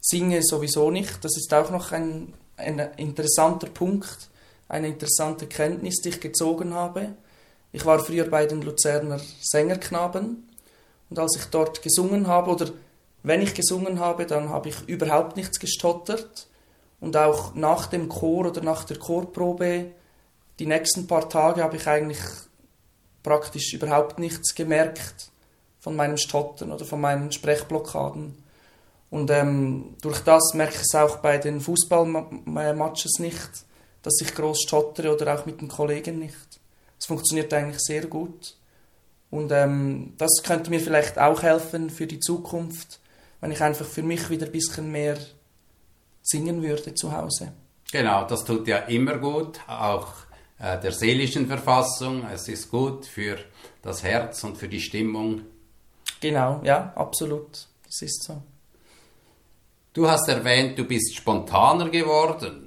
singe 0.00 0.42
sowieso 0.42 0.90
nicht. 0.90 1.24
Das 1.24 1.36
ist 1.36 1.52
auch 1.52 1.70
noch 1.70 1.92
ein 1.92 2.32
ein 2.56 2.78
interessanter 2.96 3.68
Punkt, 3.68 4.30
eine 4.68 4.88
interessante 4.88 5.46
Kenntnis, 5.46 6.00
die 6.02 6.10
ich 6.10 6.20
gezogen 6.20 6.74
habe. 6.74 7.14
Ich 7.72 7.84
war 7.84 7.98
früher 7.98 8.28
bei 8.28 8.46
den 8.46 8.62
Luzerner 8.62 9.20
Sängerknaben 9.42 10.48
und 11.10 11.18
als 11.18 11.36
ich 11.36 11.44
dort 11.46 11.82
gesungen 11.82 12.26
habe, 12.26 12.50
oder 12.50 12.70
wenn 13.22 13.42
ich 13.42 13.54
gesungen 13.54 13.98
habe, 14.00 14.26
dann 14.26 14.48
habe 14.48 14.68
ich 14.68 14.88
überhaupt 14.88 15.36
nichts 15.36 15.58
gestottert 15.58 16.46
und 17.00 17.16
auch 17.16 17.54
nach 17.54 17.86
dem 17.86 18.08
Chor 18.08 18.46
oder 18.46 18.62
nach 18.62 18.84
der 18.84 18.98
Chorprobe, 18.98 19.92
die 20.58 20.66
nächsten 20.66 21.06
paar 21.06 21.28
Tage 21.28 21.62
habe 21.62 21.76
ich 21.76 21.86
eigentlich 21.86 22.20
praktisch 23.22 23.74
überhaupt 23.74 24.18
nichts 24.18 24.54
gemerkt 24.54 25.30
von 25.80 25.96
meinem 25.96 26.16
Stottern 26.16 26.72
oder 26.72 26.84
von 26.84 27.00
meinen 27.00 27.32
Sprechblockaden. 27.32 28.42
Und 29.10 29.30
ähm, 29.30 29.94
durch 30.00 30.20
das 30.20 30.54
merke 30.54 30.74
ich 30.74 30.82
es 30.82 30.94
auch 30.94 31.18
bei 31.18 31.38
den 31.38 31.60
Fußballmatches 31.60 33.18
nicht, 33.18 33.50
dass 34.02 34.20
ich 34.20 34.34
groß 34.34 34.62
stottere 34.62 35.14
oder 35.14 35.34
auch 35.34 35.46
mit 35.46 35.60
den 35.60 35.68
Kollegen 35.68 36.18
nicht. 36.18 36.45
Es 36.98 37.06
funktioniert 37.06 37.52
eigentlich 37.52 37.80
sehr 37.80 38.06
gut. 38.06 38.56
Und 39.30 39.52
ähm, 39.52 40.14
das 40.18 40.42
könnte 40.44 40.70
mir 40.70 40.80
vielleicht 40.80 41.18
auch 41.18 41.42
helfen 41.42 41.90
für 41.90 42.06
die 42.06 42.20
Zukunft, 42.20 43.00
wenn 43.40 43.52
ich 43.52 43.60
einfach 43.60 43.86
für 43.86 44.02
mich 44.02 44.30
wieder 44.30 44.46
ein 44.46 44.52
bisschen 44.52 44.90
mehr 44.90 45.18
singen 46.22 46.62
würde 46.62 46.94
zu 46.94 47.12
Hause. 47.12 47.52
Genau, 47.92 48.26
das 48.26 48.44
tut 48.44 48.66
ja 48.66 48.78
immer 48.78 49.18
gut, 49.18 49.60
auch 49.68 50.08
äh, 50.58 50.78
der 50.80 50.92
seelischen 50.92 51.46
Verfassung. 51.46 52.26
Es 52.32 52.48
ist 52.48 52.70
gut 52.70 53.06
für 53.06 53.38
das 53.82 54.02
Herz 54.02 54.42
und 54.44 54.56
für 54.56 54.68
die 54.68 54.80
Stimmung. 54.80 55.42
Genau, 56.20 56.60
ja, 56.64 56.92
absolut. 56.96 57.68
Das 57.84 58.02
ist 58.02 58.24
so. 58.24 58.42
Du 59.92 60.08
hast 60.08 60.28
erwähnt, 60.28 60.78
du 60.78 60.84
bist 60.84 61.14
spontaner 61.14 61.88
geworden. 61.88 62.65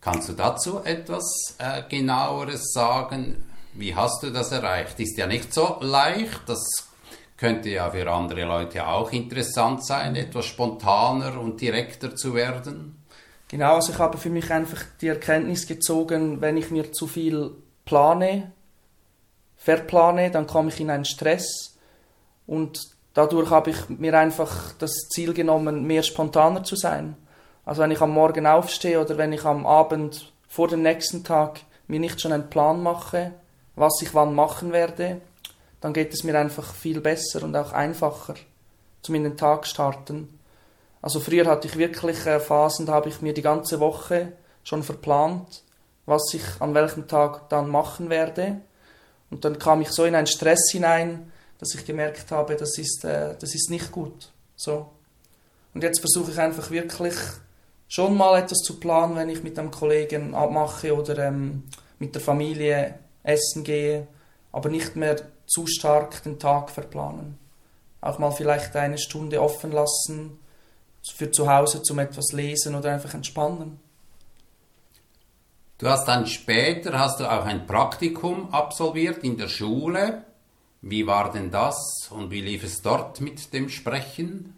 Kannst 0.00 0.28
du 0.28 0.32
dazu 0.32 0.80
etwas 0.84 1.56
äh, 1.58 1.82
genaueres 1.88 2.72
sagen? 2.72 3.44
Wie 3.74 3.94
hast 3.94 4.22
du 4.22 4.30
das 4.30 4.52
erreicht? 4.52 4.98
Ist 5.00 5.16
ja 5.18 5.26
nicht 5.26 5.52
so 5.52 5.78
leicht. 5.80 6.40
Das 6.46 6.88
könnte 7.36 7.68
ja 7.70 7.90
für 7.90 8.10
andere 8.10 8.44
Leute 8.44 8.86
auch 8.86 9.12
interessant 9.12 9.84
sein, 9.84 10.16
etwas 10.16 10.46
spontaner 10.46 11.40
und 11.40 11.60
direkter 11.60 12.14
zu 12.14 12.34
werden. 12.34 13.02
Genau, 13.48 13.76
also 13.76 13.92
ich 13.92 13.98
habe 13.98 14.18
für 14.18 14.28
mich 14.28 14.50
einfach 14.50 14.82
die 15.00 15.08
Erkenntnis 15.08 15.66
gezogen, 15.66 16.40
wenn 16.40 16.56
ich 16.56 16.70
mir 16.70 16.92
zu 16.92 17.06
viel 17.06 17.52
plane, 17.86 18.52
verplane, 19.56 20.30
dann 20.30 20.46
komme 20.46 20.68
ich 20.68 20.80
in 20.80 20.90
einen 20.90 21.06
Stress 21.06 21.78
und 22.46 22.78
dadurch 23.14 23.50
habe 23.50 23.70
ich 23.70 23.88
mir 23.88 24.18
einfach 24.18 24.72
das 24.78 24.92
Ziel 25.08 25.32
genommen, 25.32 25.86
mehr 25.86 26.02
spontaner 26.02 26.62
zu 26.62 26.76
sein. 26.76 27.16
Also 27.68 27.82
wenn 27.82 27.90
ich 27.90 28.00
am 28.00 28.12
Morgen 28.12 28.46
aufstehe 28.46 28.98
oder 28.98 29.18
wenn 29.18 29.30
ich 29.30 29.44
am 29.44 29.66
Abend 29.66 30.32
vor 30.48 30.68
dem 30.68 30.80
nächsten 30.80 31.22
Tag 31.22 31.60
mir 31.86 32.00
nicht 32.00 32.18
schon 32.18 32.32
einen 32.32 32.48
Plan 32.48 32.82
mache, 32.82 33.32
was 33.76 34.00
ich 34.00 34.14
wann 34.14 34.34
machen 34.34 34.72
werde, 34.72 35.20
dann 35.82 35.92
geht 35.92 36.14
es 36.14 36.24
mir 36.24 36.38
einfach 36.38 36.72
viel 36.72 37.02
besser 37.02 37.42
und 37.42 37.54
auch 37.54 37.74
einfacher 37.74 38.36
zum 39.02 39.16
in 39.16 39.24
den 39.24 39.36
Tag 39.36 39.66
starten. 39.66 40.40
Also 41.02 41.20
früher 41.20 41.44
hatte 41.44 41.68
ich 41.68 41.76
wirklich 41.76 42.24
äh, 42.24 42.40
Phasen, 42.40 42.86
da 42.86 42.94
habe 42.94 43.10
ich 43.10 43.20
mir 43.20 43.34
die 43.34 43.42
ganze 43.42 43.80
Woche 43.80 44.32
schon 44.64 44.82
verplant, 44.82 45.62
was 46.06 46.32
ich 46.32 46.44
an 46.60 46.72
welchem 46.72 47.06
Tag 47.06 47.50
dann 47.50 47.68
machen 47.68 48.08
werde. 48.08 48.62
Und 49.30 49.44
dann 49.44 49.58
kam 49.58 49.82
ich 49.82 49.90
so 49.90 50.06
in 50.06 50.14
einen 50.14 50.26
Stress 50.26 50.70
hinein, 50.70 51.30
dass 51.58 51.74
ich 51.74 51.84
gemerkt 51.84 52.30
habe, 52.30 52.56
das 52.56 52.78
ist, 52.78 53.04
äh, 53.04 53.34
das 53.38 53.54
ist 53.54 53.68
nicht 53.68 53.92
gut. 53.92 54.32
So. 54.56 54.88
Und 55.74 55.82
jetzt 55.82 56.00
versuche 56.00 56.30
ich 56.30 56.38
einfach 56.38 56.70
wirklich 56.70 57.14
schon 57.88 58.16
mal 58.16 58.38
etwas 58.38 58.58
zu 58.58 58.78
planen, 58.78 59.16
wenn 59.16 59.30
ich 59.30 59.42
mit 59.42 59.58
einem 59.58 59.70
Kollegen 59.70 60.34
abmache 60.34 60.94
oder 60.94 61.18
ähm, 61.26 61.64
mit 61.98 62.14
der 62.14 62.22
Familie 62.22 62.98
essen 63.22 63.64
gehe, 63.64 64.06
aber 64.52 64.68
nicht 64.68 64.94
mehr 64.94 65.16
zu 65.46 65.66
stark 65.66 66.22
den 66.22 66.38
Tag 66.38 66.70
verplanen. 66.70 67.38
Auch 68.00 68.18
mal 68.18 68.30
vielleicht 68.30 68.76
eine 68.76 68.98
Stunde 68.98 69.42
offen 69.42 69.72
lassen 69.72 70.38
für 71.14 71.30
zu 71.30 71.50
Hause 71.50 71.82
zum 71.82 71.98
etwas 71.98 72.32
lesen 72.32 72.74
oder 72.74 72.92
einfach 72.92 73.14
entspannen. 73.14 73.80
Du 75.78 75.88
hast 75.88 76.06
dann 76.06 76.26
später 76.26 76.98
hast 76.98 77.20
du 77.20 77.24
auch 77.24 77.44
ein 77.44 77.66
Praktikum 77.66 78.52
absolviert 78.52 79.24
in 79.24 79.36
der 79.36 79.48
Schule. 79.48 80.24
Wie 80.82 81.06
war 81.06 81.32
denn 81.32 81.50
das 81.50 82.08
und 82.10 82.30
wie 82.30 82.40
lief 82.40 82.64
es 82.64 82.82
dort 82.82 83.20
mit 83.20 83.52
dem 83.52 83.68
Sprechen? 83.68 84.57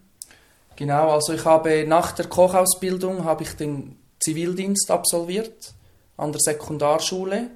Genau, 0.76 1.10
also 1.10 1.34
ich 1.34 1.44
habe 1.44 1.84
nach 1.86 2.12
der 2.12 2.26
Kochausbildung 2.26 3.24
habe 3.24 3.42
ich 3.42 3.54
den 3.54 3.98
Zivildienst 4.18 4.90
absolviert 4.90 5.74
an 6.16 6.32
der 6.32 6.40
Sekundarschule. 6.40 7.50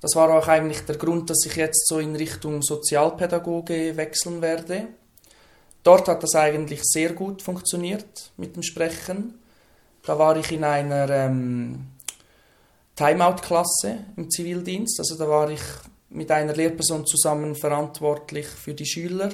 Das 0.00 0.14
war 0.14 0.30
auch 0.30 0.48
eigentlich 0.48 0.80
der 0.86 0.96
Grund, 0.96 1.28
dass 1.28 1.44
ich 1.44 1.56
jetzt 1.56 1.86
so 1.86 1.98
in 1.98 2.16
Richtung 2.16 2.62
Sozialpädagoge 2.62 3.96
wechseln 3.96 4.40
werde. 4.40 4.88
Dort 5.82 6.08
hat 6.08 6.22
das 6.22 6.34
eigentlich 6.34 6.80
sehr 6.82 7.12
gut 7.12 7.42
funktioniert 7.42 8.32
mit 8.36 8.56
dem 8.56 8.62
Sprechen. 8.62 9.38
Da 10.02 10.18
war 10.18 10.36
ich 10.36 10.52
in 10.52 10.64
einer 10.64 11.08
ähm, 11.10 11.86
Timeout-Klasse 12.96 13.98
im 14.16 14.30
Zivildienst. 14.30 14.98
Also 14.98 15.16
da 15.16 15.28
war 15.28 15.50
ich 15.50 15.62
mit 16.10 16.30
einer 16.30 16.54
Lehrperson 16.54 17.06
zusammen 17.06 17.54
verantwortlich 17.54 18.46
für 18.46 18.74
die 18.74 18.86
Schüler, 18.86 19.30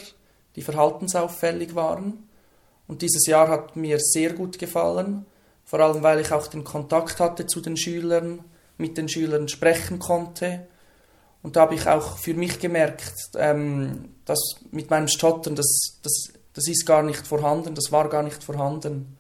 die 0.55 0.63
verhaltensauffällig 0.63 1.75
waren. 1.75 2.26
Und 2.89 3.03
dieses 3.03 3.27
Jahr 3.27 3.49
hat 3.49 3.77
mir 3.77 3.99
sehr 3.99 4.33
gut 4.33 4.59
gefallen, 4.59 5.27
vor 5.65 5.81
allem 5.81 6.03
weil 6.03 6.21
ich 6.21 6.33
auch 6.33 6.47
den 6.47 6.65
Kontakt 6.65 7.19
hatte 7.19 7.47
zu 7.47 7.61
den 7.61 7.77
Schülern, 7.77 8.41
mit 8.79 8.97
den 8.97 9.09
Schülern 9.09 9.49
sprechen 9.49 9.99
konnte. 9.99 10.67
Und 11.43 11.57
da 11.57 11.63
habe 11.63 11.75
ich 11.75 11.87
auch 11.87 12.19
für 12.19 12.35
mich 12.35 12.59
gemerkt, 12.61 13.15
ähm, 13.37 14.15
dass 14.25 14.57
mit 14.71 14.91
meinem 14.91 15.09
Stottern, 15.09 15.57
das, 15.57 15.99
das, 16.03 16.33
das 16.55 16.69
ist 16.69 16.87
gar 16.87 17.03
nicht 17.03 17.27
vorhanden, 17.27 17.75
das 17.75 17.91
war 17.91 18.09
gar 18.09 18.23
nicht 18.23 18.43
vorhanden. 18.43 19.17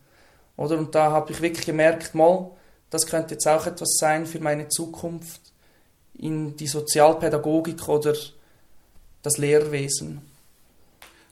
Oder? 0.56 0.78
Und 0.78 0.94
da 0.94 1.10
habe 1.10 1.32
ich 1.32 1.40
wirklich 1.40 1.66
gemerkt, 1.66 2.14
mal, 2.14 2.50
das 2.90 3.06
könnte 3.06 3.34
jetzt 3.34 3.46
auch 3.46 3.66
etwas 3.66 3.96
sein 3.98 4.26
für 4.26 4.40
meine 4.40 4.68
Zukunft 4.68 5.40
in 6.14 6.56
die 6.56 6.66
Sozialpädagogik 6.66 7.88
oder 7.88 8.14
das 9.22 9.38
Lehrwesen. 9.38 10.22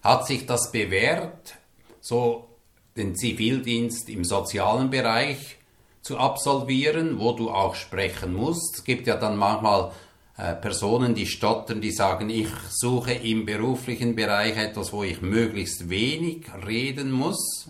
Hat 0.03 0.26
sich 0.26 0.47
das 0.47 0.71
bewährt, 0.71 1.55
so 2.04 2.49
den 2.96 3.16
Zivildienst 3.16 4.08
im 4.11 4.25
sozialen 4.25 4.90
Bereich 4.90 5.56
zu 6.02 6.18
absolvieren, 6.18 7.18
wo 7.18 7.32
du 7.32 7.50
auch 7.50 7.75
sprechen 7.75 8.34
musst? 8.34 8.76
Es 8.76 8.84
gibt 8.84 9.06
ja 9.06 9.16
dann 9.16 9.37
manchmal 9.37 9.90
äh, 10.37 10.54
Personen, 10.54 11.14
die 11.14 11.26
stottern, 11.26 11.80
die 11.80 11.92
sagen, 11.92 12.28
ich 12.28 12.49
suche 12.70 13.14
im 13.14 13.46
beruflichen 13.46 14.14
Bereich 14.14 14.56
etwas, 14.58 14.92
wo 14.92 15.02
ich 15.02 15.23
möglichst 15.23 15.88
wenig 15.88 16.44
reden 16.66 17.11
muss. 17.11 17.68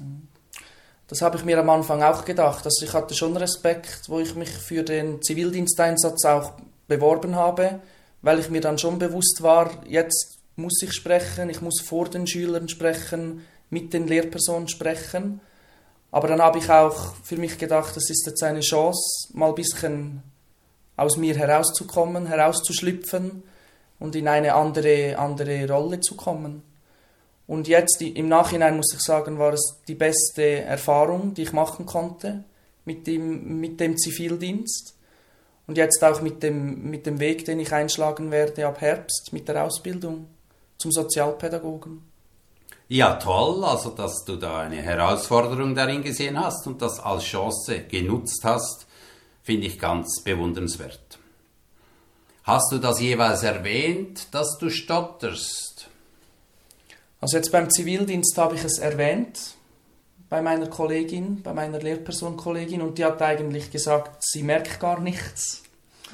Das 1.07 1.23
habe 1.23 1.37
ich 1.37 1.45
mir 1.45 1.61
am 1.61 1.71
Anfang 1.71 2.03
auch 2.03 2.25
gedacht. 2.25 2.65
Also 2.65 2.85
ich 2.85 2.93
hatte 2.93 3.15
schon 3.15 3.37
Respekt, 3.37 4.09
wo 4.09 4.19
ich 4.19 4.35
mich 4.35 4.51
für 4.51 4.83
den 4.83 5.23
Zivildiensteinsatz 5.23 6.25
auch 6.25 6.55
beworben 6.89 7.37
habe, 7.37 7.81
weil 8.21 8.41
ich 8.41 8.51
mir 8.51 8.61
dann 8.61 8.79
schon 8.79 8.99
bewusst 8.99 9.43
war, 9.43 9.71
jetzt 9.87 10.39
muss 10.57 10.83
ich 10.83 10.93
sprechen, 10.93 11.51
ich 11.51 11.61
muss 11.61 11.81
vor 11.81 12.09
den 12.09 12.27
Schülern 12.27 12.69
sprechen, 12.69 13.43
mit 13.75 13.93
den 13.93 14.07
Lehrpersonen 14.07 14.69
sprechen. 14.69 15.41
Aber 16.13 16.29
dann 16.29 16.41
habe 16.41 16.59
ich 16.59 16.71
auch 16.71 17.15
für 17.25 17.37
mich 17.37 17.59
gedacht, 17.59 17.97
das 17.97 18.09
ist 18.09 18.25
jetzt 18.25 18.43
eine 18.45 18.61
Chance, 18.61 19.29
mal 19.33 19.49
ein 19.49 19.55
bisschen 19.57 20.23
aus 20.97 21.17
mir 21.17 21.35
herauszukommen, 21.37 22.27
herauszuschlüpfen 22.27 23.43
und 23.99 24.15
in 24.15 24.29
eine 24.29 24.55
andere, 24.55 25.19
andere 25.19 25.69
Rolle 25.69 26.01
zu 26.01 26.15
kommen. 26.15 26.63
Und 27.49 27.67
jetzt 27.67 28.01
im 28.01 28.29
Nachhinein 28.29 28.77
muss 28.77 28.95
ich 28.95 29.01
sagen, 29.01 29.41
war 29.41 29.53
es 29.53 29.81
die 29.89 29.97
beste 29.97 30.61
Erfahrung, 30.63 31.35
die 31.35 31.43
ich 31.43 31.53
machen 31.53 31.85
konnte 31.85 32.45
mit 32.85 33.09
dem, 33.09 33.61
mit 33.61 33.81
dem 33.81 33.99
Zivildienst. 33.99 34.95
Und 35.67 35.77
jetzt 35.77 36.03
auch 36.05 36.23
mit 36.23 36.43
dem, 36.45 36.91
mit 36.91 37.07
dem 37.07 37.19
Weg, 37.19 37.45
den 37.45 37.59
ich 37.59 37.73
einschlagen 37.73 38.31
werde 38.31 38.67
ab 38.67 38.81
Herbst 38.81 39.31
mit 39.33 39.49
der 39.49 39.65
Ausbildung 39.65 40.27
zum 40.79 40.93
Sozialpädagogen. 40.93 42.14
Ja, 42.89 43.15
toll, 43.15 43.65
also 43.65 43.91
dass 43.91 44.25
du 44.25 44.37
da 44.37 44.61
eine 44.61 44.83
Herausforderung 44.83 45.75
darin 45.75 46.03
gesehen 46.03 46.39
hast 46.39 46.67
und 46.67 46.83
das 46.83 47.01
als 47.01 47.25
Chance 47.25 47.81
genutzt 47.89 48.41
hast, 48.45 48.87
finde 49.43 49.67
ich 49.67 49.79
ganz 49.79 50.23
bewundernswert. 50.23 51.19
Hast 52.45 52.73
du 52.73 52.79
das 52.79 53.01
jeweils 53.01 53.43
erwähnt, 53.43 54.29
dass 54.33 54.59
du 54.59 54.69
stotterst? 54.69 55.89
Also 57.21 57.39
jetzt 57.39 57.51
beim 57.51 57.71
Zivildienst 57.71 58.37
habe 58.37 58.55
ich 58.55 58.65
es 58.65 58.79
erwähnt, 58.79 59.55
bei 60.29 60.43
meiner 60.43 60.67
Kollegin, 60.67 61.43
bei 61.43 61.55
meiner 61.55 61.79
Lehrpersonkollegin 61.79 62.83
und 62.83 62.99
die 62.99 63.05
hat 63.05 63.23
eigentlich 63.23 63.71
gesagt, 63.71 64.19
sie 64.21 64.43
merkt 64.43 64.79
gar 64.79 65.01
nichts. 65.01 65.63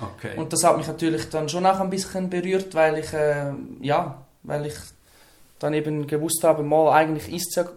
Okay. 0.01 0.37
Und 0.37 0.53
das 0.53 0.63
hat 0.63 0.77
mich 0.77 0.87
natürlich 0.87 1.29
dann 1.31 1.49
schon 1.49 1.67
auch 1.67 1.81
ein 1.81 1.91
bisschen 1.91 2.31
berührt, 2.31 2.75
weil 2.75 2.99
ich, 2.99 3.13
äh, 3.13 3.53
ja, 3.81 4.25
weil 4.45 4.67
ich 4.67 4.75
dann 5.61 5.75
eben 5.75 6.09
gewusst 6.09 6.43
habe, 6.43 6.65
mal 6.65 6.91
eigentlich 6.93 7.33
ist 7.33 7.55
ja, 7.55 7.69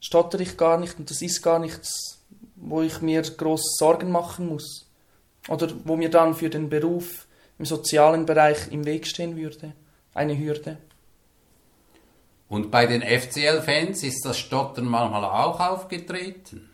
stotter 0.00 0.38
ich 0.38 0.56
gar 0.56 0.78
nicht 0.78 0.98
und 0.98 1.10
das 1.10 1.22
ist 1.22 1.42
gar 1.42 1.58
nichts, 1.58 2.20
wo 2.54 2.82
ich 2.82 3.00
mir 3.00 3.22
groß 3.22 3.76
Sorgen 3.78 4.12
machen 4.12 4.48
muss. 4.48 4.86
Oder 5.48 5.72
wo 5.84 5.96
mir 5.96 6.10
dann 6.10 6.34
für 6.34 6.50
den 6.50 6.68
Beruf 6.68 7.26
im 7.58 7.64
sozialen 7.64 8.26
Bereich 8.26 8.70
im 8.70 8.84
Weg 8.84 9.06
stehen 9.06 9.36
würde. 9.36 9.72
Eine 10.14 10.38
Hürde. 10.38 10.78
Und 12.48 12.70
bei 12.70 12.86
den 12.86 13.02
FCL-Fans 13.02 14.02
ist 14.02 14.24
das 14.24 14.38
Stottern 14.38 14.84
manchmal 14.84 15.24
auch 15.24 15.58
aufgetreten? 15.58 16.70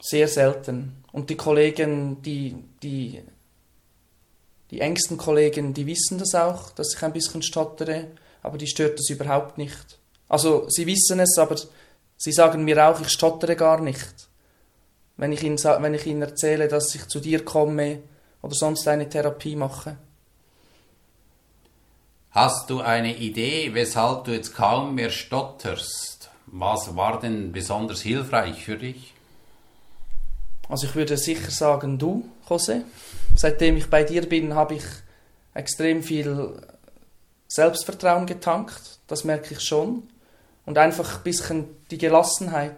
Sehr 0.00 0.28
selten. 0.28 1.04
Und 1.12 1.30
die 1.30 1.36
Kollegen, 1.36 2.20
die, 2.22 2.56
die, 2.82 3.22
die 4.70 4.80
engsten 4.80 5.16
Kollegen, 5.16 5.72
die 5.72 5.86
wissen 5.86 6.18
das 6.18 6.34
auch, 6.34 6.70
dass 6.70 6.94
ich 6.94 7.02
ein 7.02 7.12
bisschen 7.12 7.42
stottere, 7.42 8.08
aber 8.42 8.58
die 8.58 8.66
stört 8.66 8.98
das 8.98 9.08
überhaupt 9.10 9.58
nicht. 9.58 9.98
Also 10.28 10.68
sie 10.68 10.86
wissen 10.86 11.20
es, 11.20 11.38
aber 11.38 11.56
sie 12.16 12.32
sagen 12.32 12.64
mir 12.64 12.88
auch, 12.88 13.00
ich 13.00 13.10
stottere 13.10 13.56
gar 13.56 13.80
nicht. 13.80 14.28
Wenn 15.16 15.32
ich 15.32 15.42
ihnen, 15.42 15.58
wenn 15.58 15.94
ich 15.94 16.06
ihnen 16.06 16.22
erzähle, 16.22 16.68
dass 16.68 16.94
ich 16.94 17.06
zu 17.06 17.20
dir 17.20 17.44
komme 17.44 18.00
oder 18.40 18.54
sonst 18.54 18.88
eine 18.88 19.08
Therapie 19.08 19.56
mache. 19.56 19.96
Hast 22.30 22.70
du 22.70 22.80
eine 22.80 23.16
Idee, 23.16 23.74
weshalb 23.74 24.24
du 24.24 24.32
jetzt 24.32 24.54
kaum 24.54 24.94
mehr 24.94 25.10
stotterst? 25.10 26.30
Was 26.46 26.96
war 26.96 27.20
denn 27.20 27.52
besonders 27.52 28.00
hilfreich 28.00 28.64
für 28.64 28.78
dich? 28.78 29.12
Also 30.68 30.86
ich 30.86 30.94
würde 30.94 31.18
sicher 31.18 31.50
sagen, 31.50 31.98
du, 31.98 32.24
Jose. 32.48 32.84
Seitdem 33.36 33.76
ich 33.76 33.90
bei 33.90 34.04
dir 34.04 34.26
bin, 34.26 34.54
habe 34.54 34.74
ich 34.74 34.84
extrem 35.52 36.02
viel 36.02 36.58
Selbstvertrauen 37.54 38.26
getankt. 38.26 38.98
Das 39.08 39.24
merke 39.24 39.54
ich 39.54 39.60
schon. 39.60 40.08
Und 40.64 40.78
einfach 40.78 41.18
ein 41.18 41.22
bisschen 41.22 41.76
die 41.90 41.98
Gelassenheit. 41.98 42.76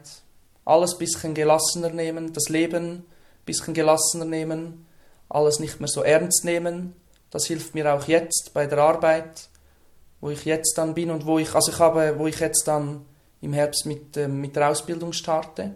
Alles 0.65 0.95
ein 0.95 0.99
bisschen 0.99 1.35
gelassener 1.35 1.91
nehmen, 1.91 2.33
das 2.33 2.49
Leben 2.49 2.87
ein 2.87 3.05
bisschen 3.45 3.75
gelassener 3.75 4.25
nehmen, 4.25 4.87
alles 5.29 5.61
nicht 5.61 5.79
mehr 5.79 5.89
so 5.89 6.03
ernst 6.03 6.45
nehmen, 6.45 6.95
das 7.31 7.47
hilft 7.47 7.75
mir 7.75 7.93
auch 7.93 8.05
jetzt 8.09 8.53
bei 8.55 8.67
der 8.67 8.79
Arbeit, 8.79 9.49
wo 10.21 10.31
ich 10.31 10.45
jetzt 10.45 10.79
dann 10.79 10.95
bin 10.95 11.11
und 11.11 11.27
wo 11.27 11.39
ich, 11.39 11.55
also 11.55 11.71
ich 11.71 11.79
habe, 11.79 12.19
wo 12.19 12.27
ich 12.27 12.41
jetzt 12.41 12.67
dann 12.67 13.05
im 13.43 13.53
Herbst 13.53 13.85
mit, 13.85 14.17
äh, 14.17 14.29
mit 14.29 14.57
der 14.57 14.71
Ausbildung 14.71 15.13
starte. 15.13 15.75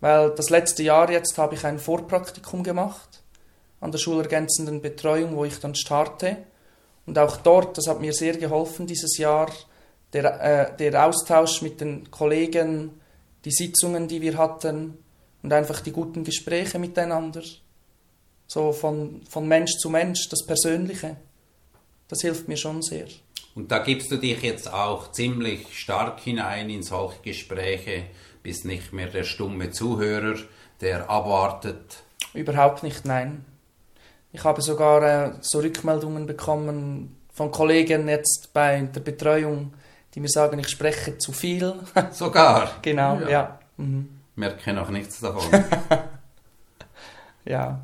Weil 0.00 0.30
das 0.30 0.50
letzte 0.50 0.82
Jahr 0.84 1.10
jetzt 1.10 1.36
habe 1.38 1.56
ich 1.56 1.64
ein 1.64 1.80
Vorpraktikum 1.80 2.62
gemacht 2.62 3.22
an 3.80 3.90
der 3.90 3.98
schulergänzenden 3.98 4.80
Betreuung, 4.80 5.36
wo 5.36 5.44
ich 5.44 5.58
dann 5.58 5.74
starte. 5.74 6.36
Und 7.08 7.18
auch 7.18 7.38
dort, 7.38 7.78
das 7.78 7.86
hat 7.88 8.00
mir 8.00 8.12
sehr 8.12 8.36
geholfen 8.36 8.86
dieses 8.86 9.16
Jahr, 9.16 9.50
der, 10.12 10.70
äh, 10.70 10.76
der 10.76 11.06
Austausch 11.06 11.62
mit 11.62 11.80
den 11.80 12.10
Kollegen, 12.10 13.00
die 13.44 13.50
Sitzungen, 13.50 14.08
die 14.08 14.20
wir 14.20 14.36
hatten 14.36 14.98
und 15.42 15.52
einfach 15.52 15.80
die 15.80 15.92
guten 15.92 16.22
Gespräche 16.22 16.78
miteinander 16.78 17.42
so 18.48 18.72
von, 18.72 19.20
von 19.28 19.46
Mensch 19.46 19.76
zu 19.76 19.90
Mensch, 19.90 20.28
das 20.28 20.44
Persönliche, 20.44 21.16
das 22.08 22.22
hilft 22.22 22.48
mir 22.48 22.56
schon 22.56 22.82
sehr. 22.82 23.06
Und 23.54 23.70
da 23.70 23.78
gibst 23.78 24.10
du 24.10 24.16
dich 24.16 24.42
jetzt 24.42 24.72
auch 24.72 25.12
ziemlich 25.12 25.78
stark 25.78 26.20
hinein 26.20 26.70
in 26.70 26.82
solche 26.82 27.20
Gespräche, 27.22 28.04
bist 28.42 28.64
nicht 28.64 28.92
mehr 28.92 29.08
der 29.08 29.24
stumme 29.24 29.70
Zuhörer, 29.70 30.38
der 30.80 31.10
abwartet. 31.10 32.02
Überhaupt 32.34 32.82
nicht, 32.82 33.04
nein. 33.04 33.44
Ich 34.32 34.44
habe 34.44 34.60
sogar 34.62 35.02
äh, 35.02 35.32
so 35.40 35.58
Rückmeldungen 35.60 36.26
bekommen 36.26 37.16
von 37.32 37.50
Kollegen 37.50 38.08
jetzt 38.08 38.50
bei 38.52 38.80
der 38.80 39.00
Betreuung, 39.00 39.72
die 40.14 40.20
mir 40.20 40.28
sagen, 40.28 40.58
ich 40.58 40.68
spreche 40.68 41.18
zu 41.18 41.32
viel. 41.32 41.74
Sogar? 42.10 42.72
genau, 42.82 43.20
ja. 43.20 43.28
ja. 43.28 43.58
Mhm. 43.76 44.08
Merke 44.34 44.72
noch 44.72 44.90
nichts 44.90 45.20
davon. 45.20 45.42
ja. 47.44 47.80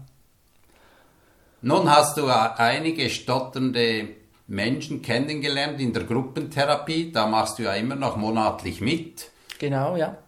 Nun 1.63 1.91
hast 1.91 2.19
du 2.19 2.27
einige 2.27 3.09
stotternde 3.09 4.09
Menschen 4.47 5.01
kennengelernt 5.01 5.81
in 5.81 5.93
der 5.93 6.05
Gruppentherapie. 6.05 7.11
Da 7.11 7.27
machst 7.27 7.59
du 7.59 7.63
ja 7.63 7.75
immer 7.75 7.95
noch 7.95 8.17
monatlich 8.17 8.81
mit. 8.81 9.31
Genau, 9.59 9.97
ja. 9.97 10.19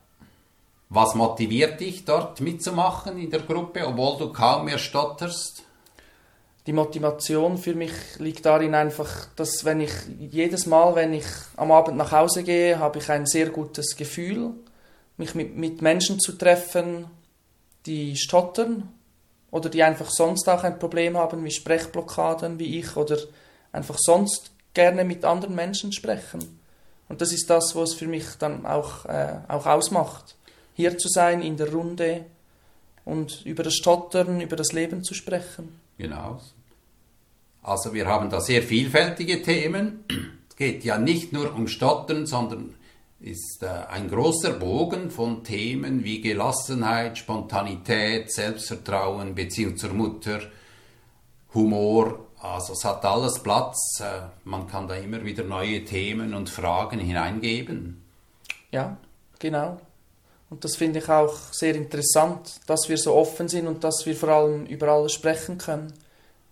Was 0.89 1.15
motiviert 1.15 1.81
dich 1.81 2.05
dort 2.05 2.41
mitzumachen 2.41 3.19
in 3.19 3.31
der 3.31 3.41
Gruppe, 3.41 3.87
obwohl 3.87 4.19
du 4.19 4.33
kaum 4.33 4.65
mehr 4.65 4.79
stotterst? 4.79 5.66
Die 6.67 6.73
Motivation 6.73 7.59
für 7.59 7.75
mich 7.75 7.93
liegt 8.19 8.45
darin 8.45 8.75
einfach, 8.75 9.29
dass 9.37 9.65
wenn 9.65 9.81
ich 9.81 9.93
jedes 10.19 10.67
Mal, 10.67 10.95
wenn 10.97 11.13
ich 11.13 11.27
am 11.57 11.71
Abend 11.71 11.97
nach 11.97 12.11
Hause 12.11 12.43
gehe, 12.43 12.79
habe 12.79 12.99
ich 12.99 13.09
ein 13.09 13.27
sehr 13.27 13.51
gutes 13.51 13.97
Gefühl, 13.97 14.53
mich 15.17 15.35
mit, 15.35 15.57
mit 15.57 15.81
Menschen 15.81 16.19
zu 16.19 16.33
treffen, 16.33 17.07
die 17.87 18.17
stottern 18.17 18.89
oder 19.53 19.69
die 19.69 19.85
einfach 19.85 20.11
sonst 20.11 20.49
auch 20.49 20.65
ein 20.65 20.79
Problem 20.79 21.17
haben 21.17 21.45
wie 21.45 21.53
Sprechblockaden 21.53 22.59
wie 22.59 22.81
ich 22.81 22.97
oder 22.97 23.17
einfach 23.71 23.97
sonst 23.99 24.51
gerne 24.75 25.05
mit 25.05 25.25
anderen 25.25 25.55
Menschen 25.55 25.93
sprechen. 25.93 26.61
Und 27.09 27.21
das 27.21 27.33
ist 27.33 27.49
das, 27.49 27.77
was 27.77 27.91
es 27.91 27.95
für 27.95 28.09
mich 28.09 28.25
dann 28.41 28.67
auch, 28.67 29.05
äh, 29.05 29.39
auch 29.47 29.67
ausmacht. 29.67 30.35
Hier 30.75 30.99
zu 30.99 31.09
sein, 31.09 31.43
in 31.43 31.57
der 31.57 31.73
Runde 31.73 32.25
und 33.05 33.47
über 33.47 33.63
das 33.63 33.75
Stottern, 33.75 34.41
über 34.41 34.57
das 34.57 34.73
Leben 34.73 35.05
zu 35.05 35.15
sprechen. 35.15 35.81
Genau. 35.97 36.41
Also 37.67 37.93
wir 37.93 38.07
haben 38.07 38.31
da 38.31 38.41
sehr 38.41 38.63
vielfältige 38.63 39.43
Themen. 39.43 40.05
Es 40.49 40.55
geht 40.55 40.85
ja 40.85 40.99
nicht 40.99 41.33
nur 41.33 41.53
um 41.53 41.67
Stottern, 41.67 42.25
sondern 42.25 42.77
ist 43.19 43.65
äh, 43.65 43.67
ein 43.91 44.09
großer 44.09 44.53
Bogen 44.53 45.11
von 45.11 45.43
Themen 45.43 46.05
wie 46.05 46.21
Gelassenheit, 46.21 47.19
Spontanität, 47.19 48.33
Selbstvertrauen, 48.33 49.35
Beziehung 49.35 49.77
zur 49.77 49.95
Mutter, 49.95 50.43
Humor. 51.55 52.27
Also 52.41 52.75
es 52.75 52.85
hat 52.85 53.05
alles 53.05 53.41
Platz. 53.43 53.99
Äh, 54.01 54.29
man 54.45 54.69
kann 54.69 54.87
da 54.87 54.95
immer 54.95 55.25
wieder 55.25 55.43
neue 55.43 55.85
Themen 55.85 56.35
und 56.35 56.49
Fragen 56.49 57.01
hineingeben. 57.01 58.01
Ja, 58.71 58.97
genau. 59.41 59.81
Und 60.51 60.63
das 60.63 60.77
finde 60.77 61.01
ich 61.01 61.09
auch 61.09 61.35
sehr 61.51 61.75
interessant, 61.75 62.61
dass 62.69 62.89
wir 62.89 62.97
so 62.97 63.17
offen 63.17 63.49
sind 63.49 63.67
und 63.67 63.83
dass 63.83 64.07
wir 64.07 64.15
vor 64.15 64.29
allem 64.29 64.67
über 64.67 64.87
alles 64.87 65.15
sprechen 65.15 65.59
können 65.59 65.93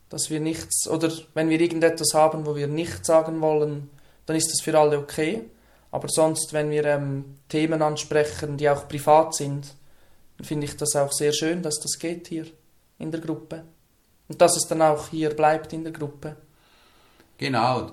dass 0.08 0.30
wir 0.30 0.40
nichts, 0.40 0.88
oder 0.88 1.10
wenn 1.34 1.48
wir 1.48 1.60
irgendetwas 1.60 2.14
haben, 2.14 2.46
wo 2.46 2.54
wir 2.56 2.68
nichts 2.68 3.06
sagen 3.06 3.40
wollen, 3.40 3.90
dann 4.26 4.36
ist 4.36 4.50
das 4.50 4.62
für 4.62 4.78
alle 4.78 4.98
okay. 4.98 5.42
Aber 5.90 6.08
sonst, 6.08 6.52
wenn 6.52 6.70
wir 6.70 6.84
ähm, 6.84 7.36
Themen 7.48 7.82
ansprechen, 7.82 8.56
die 8.56 8.68
auch 8.68 8.88
privat 8.88 9.34
sind, 9.34 9.74
dann 10.36 10.44
finde 10.44 10.66
ich 10.66 10.76
das 10.76 10.96
auch 10.96 11.12
sehr 11.12 11.32
schön, 11.32 11.62
dass 11.62 11.78
das 11.78 11.98
geht 11.98 12.28
hier 12.28 12.46
in 12.98 13.10
der 13.10 13.20
Gruppe. 13.20 13.64
Und 14.28 14.40
dass 14.40 14.56
es 14.56 14.66
dann 14.66 14.82
auch 14.82 15.08
hier 15.08 15.30
bleibt 15.30 15.72
in 15.72 15.84
der 15.84 15.92
Gruppe. 15.92 16.36
Genau. 17.38 17.92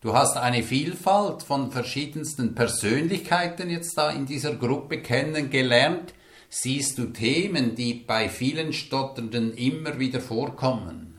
Du 0.00 0.12
hast 0.12 0.36
eine 0.36 0.62
Vielfalt 0.62 1.42
von 1.42 1.72
verschiedensten 1.72 2.54
Persönlichkeiten 2.54 3.70
jetzt 3.70 3.96
da 3.96 4.10
in 4.10 4.26
dieser 4.26 4.54
Gruppe 4.54 5.00
kennengelernt. 5.00 6.12
Siehst 6.50 6.98
du 6.98 7.06
Themen, 7.06 7.74
die 7.74 7.94
bei 7.94 8.28
vielen 8.28 8.72
Stotternden 8.72 9.54
immer 9.54 9.98
wieder 9.98 10.20
vorkommen? 10.20 11.13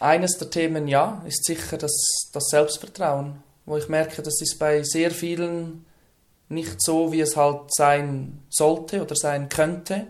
Eines 0.00 0.38
der 0.38 0.48
Themen, 0.48 0.88
ja, 0.88 1.22
ist 1.26 1.44
sicher 1.44 1.76
das, 1.76 2.30
das 2.32 2.48
Selbstvertrauen, 2.48 3.42
wo 3.66 3.76
ich 3.76 3.88
merke, 3.88 4.22
das 4.22 4.40
ist 4.40 4.58
bei 4.58 4.82
sehr 4.82 5.10
vielen 5.10 5.84
nicht 6.48 6.82
so, 6.82 7.12
wie 7.12 7.20
es 7.20 7.36
halt 7.36 7.72
sein 7.72 8.42
sollte 8.48 9.02
oder 9.02 9.14
sein 9.14 9.48
könnte. 9.50 10.08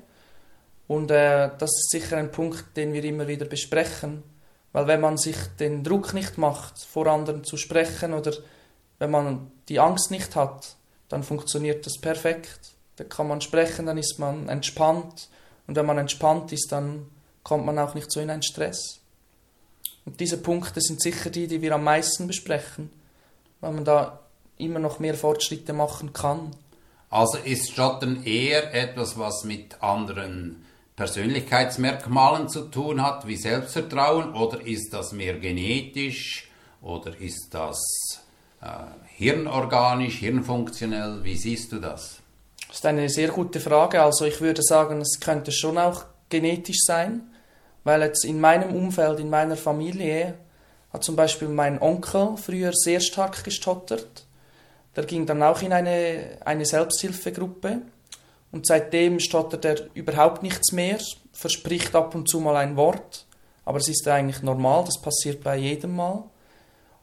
Und 0.87 1.11
äh, 1.11 1.51
das 1.59 1.71
ist 1.71 1.91
sicher 1.91 2.17
ein 2.17 2.31
Punkt, 2.31 2.77
den 2.77 2.93
wir 2.93 3.05
immer 3.05 3.29
wieder 3.29 3.47
besprechen. 3.47 4.23
Weil 4.73 4.87
wenn 4.87 5.01
man 5.01 5.19
sich 5.19 5.37
den 5.59 5.83
Druck 5.83 6.15
nicht 6.15 6.39
macht, 6.39 6.79
vor 6.79 7.07
anderen 7.09 7.45
zu 7.45 7.57
sprechen 7.57 8.15
oder 8.15 8.33
wenn 9.01 9.11
man 9.11 9.51
die 9.69 9.81
Angst 9.81 10.11
nicht 10.11 10.37
hat, 10.37 10.77
dann 11.09 11.25
funktioniert 11.25 11.85
das 11.85 11.99
perfekt. 11.99 12.75
Da 12.97 13.05
kann 13.05 13.27
man 13.27 13.41
sprechen, 13.41 13.87
dann 13.87 13.99
ist 13.99 14.19
man 14.19 14.49
entspannt. 14.49 15.29
Und 15.67 15.75
wenn 15.77 15.87
man 15.87 15.99
entspannt 15.99 16.53
ist, 16.53 16.71
dann 16.71 17.07
kommt 17.43 17.67
man 17.67 17.79
auch 17.79 17.95
nicht 17.95 18.11
so 18.11 18.21
in 18.21 18.31
einen 18.31 18.43
Stress. 18.43 19.00
Und 20.11 20.19
diese 20.19 20.39
Punkte 20.39 20.81
sind 20.81 21.01
sicher 21.01 21.31
die, 21.31 21.47
die 21.47 21.63
wir 21.63 21.73
am 21.77 21.85
meisten 21.85 22.27
besprechen, 22.27 22.91
weil 23.61 23.71
man 23.71 23.85
da 23.85 24.19
immer 24.57 24.81
noch 24.81 24.99
mehr 24.99 25.15
Fortschritte 25.15 25.73
machen 25.73 26.13
kann. 26.13 26.51
Also 27.11 27.39
ist 27.39 27.71
Stottern 27.71 28.25
eher 28.25 28.75
etwas, 28.75 29.17
was 29.17 29.45
mit 29.45 29.81
anderen 29.81 30.67
Persönlichkeitsmerkmalen 30.97 32.49
zu 32.49 32.63
tun 32.63 33.01
hat, 33.01 33.29
wie 33.29 33.37
Selbstvertrauen, 33.37 34.35
oder 34.35 34.61
ist 34.67 34.93
das 34.93 35.13
mehr 35.13 35.39
genetisch, 35.39 36.51
oder 36.83 37.17
ist 37.21 37.51
das 37.53 37.81
äh, 38.61 38.67
hirnorganisch, 39.15 40.17
hirnfunktionell? 40.17 41.23
Wie 41.23 41.37
siehst 41.37 41.71
du 41.71 41.79
das? 41.79 42.17
Das 42.67 42.79
ist 42.79 42.87
eine 42.87 43.09
sehr 43.09 43.29
gute 43.29 43.61
Frage. 43.61 44.03
Also 44.03 44.25
ich 44.25 44.41
würde 44.41 44.63
sagen, 44.65 45.01
es 45.03 45.21
könnte 45.21 45.53
schon 45.53 45.79
auch 45.79 46.03
genetisch 46.29 46.81
sein. 46.81 47.30
Weil 47.85 48.03
jetzt 48.03 48.25
in 48.25 48.41
meinem 48.41 48.75
Umfeld, 48.75 49.21
in 49.21 49.31
meiner 49.31 49.57
Familie, 49.57 50.35
hat 50.93 51.05
zum 51.05 51.17
Beispiel 51.17 51.49
mein 51.49 51.81
Onkel 51.81 52.37
früher 52.37 52.73
sehr 52.73 53.01
stark 53.01 53.45
gestottert. 53.45 54.27
Der 54.97 55.05
ging 55.05 55.25
dann 55.27 55.43
auch 55.43 55.63
in 55.63 55.73
eine, 55.73 56.39
eine 56.45 56.67
Selbsthilfegruppe 56.67 57.83
und 58.53 58.67
seitdem 58.67 59.21
stottert 59.21 59.65
er 59.65 59.77
überhaupt 59.95 60.43
nichts 60.43 60.73
mehr, 60.73 60.99
verspricht 61.33 61.95
ab 61.95 62.15
und 62.15 62.29
zu 62.29 62.41
mal 62.41 62.57
ein 62.57 62.77
Wort, 62.77 63.25
aber 63.65 63.79
es 63.79 63.89
ist 63.89 64.07
eigentlich 64.09 64.43
normal, 64.43 64.85
das 64.85 65.01
passiert 65.01 65.45
bei 65.45 65.57
jedem 65.57 65.95
Mal. 65.95 66.25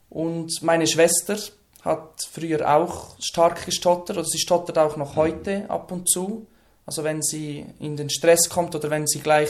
Und 0.10 0.62
meine 0.62 0.86
Schwester 0.88 1.38
hat 1.82 2.28
früher 2.30 2.70
auch 2.70 3.16
stark 3.20 3.66
gestottert, 3.66 4.18
oder 4.18 4.26
sie 4.26 4.40
stottert 4.40 4.78
auch 4.78 4.98
noch 4.98 5.16
heute 5.16 5.70
ab 5.70 5.92
und 5.92 6.10
zu. 6.10 6.46
Also 6.86 7.04
wenn 7.04 7.22
sie 7.22 7.66
in 7.80 7.96
den 7.96 8.10
Stress 8.10 8.50
kommt 8.50 8.76
oder 8.76 8.90
wenn 8.90 9.08
sie 9.08 9.20
gleich 9.20 9.50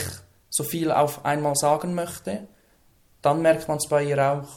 so 0.50 0.64
viel 0.64 0.92
auf 0.92 1.26
einmal 1.26 1.56
sagen 1.56 1.96
möchte, 1.96 2.48
dann 3.22 3.42
merkt 3.42 3.68
man 3.68 3.78
es 3.78 3.88
bei 3.88 4.04
ihr 4.04 4.24
auch. 4.24 4.48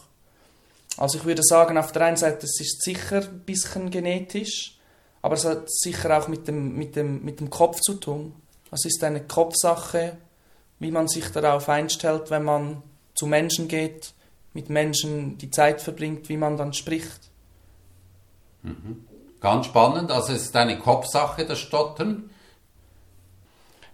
Also 0.96 1.18
ich 1.18 1.24
würde 1.24 1.42
sagen, 1.42 1.78
auf 1.78 1.92
der 1.92 2.02
einen 2.02 2.16
Seite, 2.16 2.46
es 2.46 2.60
ist 2.60 2.82
sicher 2.82 3.22
ein 3.22 3.40
bisschen 3.40 3.90
genetisch, 3.90 4.78
aber 5.22 5.34
es 5.34 5.44
hat 5.44 5.70
sicher 5.70 6.16
auch 6.16 6.28
mit 6.28 6.48
dem, 6.48 6.76
mit 6.76 6.96
dem, 6.96 7.24
mit 7.24 7.40
dem 7.40 7.50
Kopf 7.50 7.80
zu 7.80 7.94
tun. 7.94 8.34
Es 8.70 8.84
ist 8.84 9.02
eine 9.02 9.22
Kopfsache, 9.22 10.16
wie 10.78 10.90
man 10.90 11.08
sich 11.08 11.28
darauf 11.30 11.68
einstellt, 11.68 12.30
wenn 12.30 12.44
man 12.44 12.82
zu 13.14 13.26
Menschen 13.26 13.68
geht, 13.68 14.14
mit 14.52 14.70
Menschen 14.70 15.38
die 15.38 15.50
Zeit 15.50 15.80
verbringt, 15.80 16.28
wie 16.28 16.36
man 16.36 16.56
dann 16.56 16.72
spricht. 16.72 17.30
Mhm. 18.62 19.04
Ganz 19.40 19.66
spannend, 19.66 20.10
also 20.10 20.32
es 20.32 20.42
ist 20.42 20.56
eine 20.56 20.78
Kopfsache, 20.78 21.46
das 21.46 21.58
Stottern. 21.58 22.29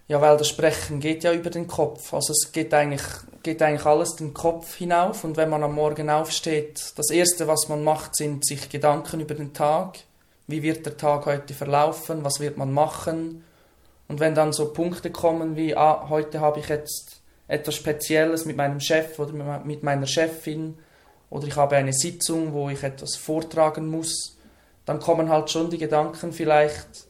Ja, 0.09 0.21
weil 0.21 0.37
das 0.37 0.47
Sprechen 0.47 1.01
geht 1.01 1.23
ja 1.23 1.33
über 1.33 1.49
den 1.49 1.67
Kopf. 1.67 2.13
Also 2.13 2.31
es 2.31 2.51
geht 2.53 2.73
eigentlich, 2.73 3.03
geht 3.43 3.61
eigentlich 3.61 3.85
alles 3.85 4.15
den 4.15 4.33
Kopf 4.33 4.75
hinauf. 4.75 5.25
Und 5.25 5.35
wenn 5.35 5.49
man 5.49 5.63
am 5.63 5.75
Morgen 5.75 6.09
aufsteht, 6.09 6.93
das 6.95 7.09
Erste, 7.09 7.47
was 7.47 7.67
man 7.67 7.83
macht, 7.83 8.15
sind 8.15 8.45
sich 8.45 8.69
Gedanken 8.69 9.19
über 9.19 9.35
den 9.35 9.53
Tag. 9.53 9.99
Wie 10.47 10.63
wird 10.63 10.85
der 10.85 10.95
Tag 10.95 11.25
heute 11.25 11.53
verlaufen? 11.53 12.23
Was 12.23 12.39
wird 12.39 12.57
man 12.57 12.71
machen? 12.71 13.43
Und 14.07 14.21
wenn 14.21 14.33
dann 14.33 14.53
so 14.53 14.71
Punkte 14.71 15.11
kommen 15.11 15.57
wie, 15.57 15.75
ah, 15.75 16.07
heute 16.09 16.39
habe 16.39 16.61
ich 16.61 16.69
jetzt 16.69 17.21
etwas 17.49 17.75
Spezielles 17.75 18.45
mit 18.45 18.55
meinem 18.55 18.79
Chef 18.79 19.19
oder 19.19 19.61
mit 19.65 19.83
meiner 19.83 20.07
Chefin 20.07 20.77
oder 21.29 21.47
ich 21.47 21.55
habe 21.57 21.75
eine 21.75 21.91
Sitzung, 21.91 22.53
wo 22.53 22.69
ich 22.69 22.83
etwas 22.83 23.17
vortragen 23.17 23.87
muss, 23.87 24.37
dann 24.85 24.99
kommen 24.99 25.29
halt 25.29 25.49
schon 25.49 25.69
die 25.69 25.77
Gedanken 25.77 26.31
vielleicht, 26.31 27.06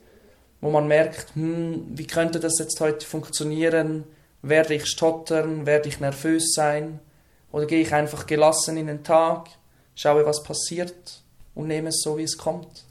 wo 0.62 0.70
man 0.72 0.88
merkt, 0.88 1.36
hm, 1.36 1.86
wie 1.90 2.08
könnte 2.08 2.40
das 2.40 2.58
jetzt 2.60 2.80
heute 2.82 3.06
funktionieren? 3.06 4.06
Werde 4.42 4.76
ich 4.76 4.88
stottern? 4.88 5.66
Werde 5.66 5.90
ich 5.90 6.00
nervös 6.00 6.54
sein? 6.54 7.00
Oder 7.52 7.66
gehe 7.66 7.82
ich 7.82 7.94
einfach 7.94 8.26
gelassen 8.26 8.78
in 8.78 8.88
den 8.88 9.04
Tag, 9.04 9.50
schaue, 9.96 10.26
was 10.26 10.44
passiert 10.44 11.22
und 11.56 11.68
nehme 11.68 11.90
es 11.90 12.02
so, 12.02 12.18
wie 12.18 12.24
es 12.24 12.38
kommt? 12.38 12.84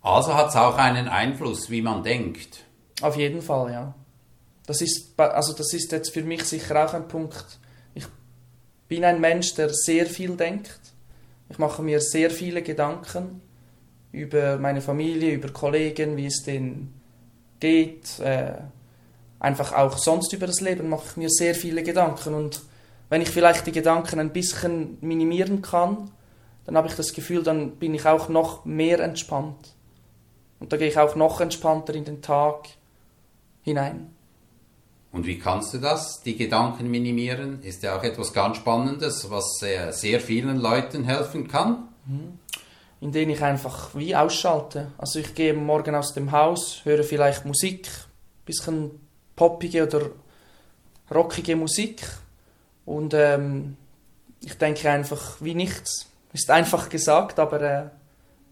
Also 0.00 0.34
hat 0.34 0.48
es 0.48 0.56
auch 0.56 0.76
einen 0.76 1.08
Einfluss, 1.08 1.70
wie 1.70 1.82
man 1.82 2.02
denkt. 2.02 2.64
Auf 3.02 3.16
jeden 3.16 3.42
Fall, 3.42 3.72
ja. 3.72 3.94
Das 4.66 4.80
ist, 4.80 5.18
also 5.18 5.52
das 5.52 5.72
ist 5.72 5.92
jetzt 5.92 6.12
für 6.12 6.22
mich 6.22 6.44
sicher 6.44 6.84
auch 6.84 6.94
ein 6.94 7.08
Punkt. 7.08 7.58
Ich 7.94 8.06
bin 8.86 9.04
ein 9.04 9.20
Mensch, 9.20 9.54
der 9.54 9.70
sehr 9.70 10.06
viel 10.06 10.36
denkt. 10.36 10.80
Ich 11.48 11.58
mache 11.58 11.82
mir 11.82 12.00
sehr 12.00 12.30
viele 12.30 12.62
Gedanken 12.62 13.40
über 14.12 14.58
meine 14.58 14.80
Familie, 14.80 15.32
über 15.32 15.48
Kollegen, 15.50 16.16
wie 16.16 16.26
es 16.26 16.42
denen 16.42 17.00
geht. 17.60 18.18
Äh, 18.20 18.54
einfach 19.38 19.72
auch 19.72 19.98
sonst 19.98 20.32
über 20.32 20.46
das 20.46 20.60
Leben 20.60 20.88
mache 20.88 21.04
ich 21.10 21.16
mir 21.16 21.28
sehr 21.30 21.54
viele 21.54 21.82
Gedanken. 21.82 22.34
Und 22.34 22.62
wenn 23.08 23.22
ich 23.22 23.30
vielleicht 23.30 23.66
die 23.66 23.72
Gedanken 23.72 24.18
ein 24.20 24.32
bisschen 24.32 24.98
minimieren 25.00 25.62
kann, 25.62 26.10
dann 26.64 26.76
habe 26.76 26.88
ich 26.88 26.94
das 26.94 27.12
Gefühl, 27.12 27.42
dann 27.42 27.72
bin 27.72 27.94
ich 27.94 28.06
auch 28.06 28.28
noch 28.28 28.64
mehr 28.64 29.00
entspannt. 29.00 29.74
Und 30.60 30.72
da 30.72 30.76
gehe 30.76 30.88
ich 30.88 30.98
auch 30.98 31.14
noch 31.14 31.40
entspannter 31.40 31.94
in 31.94 32.04
den 32.04 32.20
Tag 32.20 32.68
hinein. 33.62 34.14
Und 35.10 35.26
wie 35.26 35.38
kannst 35.38 35.72
du 35.72 35.78
das, 35.78 36.20
die 36.22 36.36
Gedanken 36.36 36.90
minimieren? 36.90 37.62
Ist 37.62 37.82
ja 37.82 37.96
auch 37.96 38.02
etwas 38.02 38.34
ganz 38.34 38.58
Spannendes, 38.58 39.30
was 39.30 39.56
sehr, 39.58 39.92
sehr 39.92 40.20
vielen 40.20 40.58
Leuten 40.58 41.04
helfen 41.04 41.48
kann. 41.48 41.88
Mhm 42.04 42.38
in 43.00 43.12
denen 43.12 43.30
ich 43.30 43.42
einfach 43.42 43.94
wie 43.94 44.14
ausschalte. 44.16 44.90
Also 44.98 45.20
ich 45.20 45.34
gehe 45.34 45.54
morgen 45.54 45.94
aus 45.94 46.14
dem 46.14 46.32
Haus, 46.32 46.84
höre 46.84 47.04
vielleicht 47.04 47.44
Musik, 47.44 47.88
bisschen 48.44 48.90
poppige 49.36 49.86
oder 49.86 50.10
rockige 51.10 51.56
Musik 51.56 52.02
und 52.84 53.14
ähm, 53.14 53.76
ich 54.40 54.54
denke 54.54 54.90
einfach 54.90 55.40
wie 55.40 55.54
nichts. 55.54 56.06
Ist 56.32 56.50
einfach 56.50 56.88
gesagt, 56.88 57.38
aber 57.38 57.60
äh, 57.62 57.84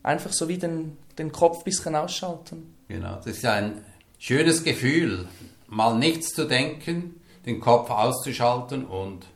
einfach 0.02 0.32
so 0.32 0.48
wie 0.48 0.58
den, 0.58 0.96
den 1.18 1.32
Kopf 1.32 1.58
ein 1.58 1.64
bisschen 1.64 1.94
ausschalten. 1.94 2.74
Genau, 2.88 3.16
das 3.16 3.26
ist 3.26 3.44
ein 3.44 3.84
schönes 4.18 4.64
Gefühl, 4.64 5.28
mal 5.66 5.98
nichts 5.98 6.32
zu 6.32 6.46
denken, 6.46 7.20
den 7.44 7.60
Kopf 7.60 7.90
auszuschalten 7.90 8.84
und 8.86 9.26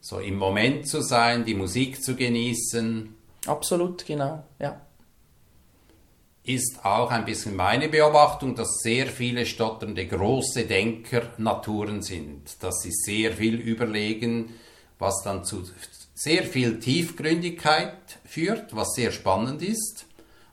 so 0.00 0.18
im 0.18 0.36
Moment 0.36 0.88
zu 0.88 1.02
sein, 1.02 1.44
die 1.44 1.54
Musik 1.54 2.02
zu 2.02 2.16
genießen. 2.16 3.14
Absolut, 3.46 4.04
genau, 4.04 4.44
ja. 4.58 4.80
Ist 6.42 6.84
auch 6.84 7.10
ein 7.10 7.24
bisschen 7.24 7.54
meine 7.54 7.88
Beobachtung, 7.88 8.54
dass 8.54 8.80
sehr 8.82 9.06
viele 9.06 9.44
stotternde 9.44 10.06
große 10.06 10.64
Denker 10.64 11.22
Naturen 11.38 12.02
sind, 12.02 12.62
dass 12.62 12.80
sie 12.80 12.92
sehr 12.92 13.32
viel 13.32 13.56
überlegen, 13.56 14.54
was 14.98 15.22
dann 15.22 15.44
zu 15.44 15.64
sehr 16.14 16.44
viel 16.44 16.78
Tiefgründigkeit 16.78 18.18
führt, 18.24 18.74
was 18.74 18.94
sehr 18.94 19.12
spannend 19.12 19.62
ist. 19.62 20.06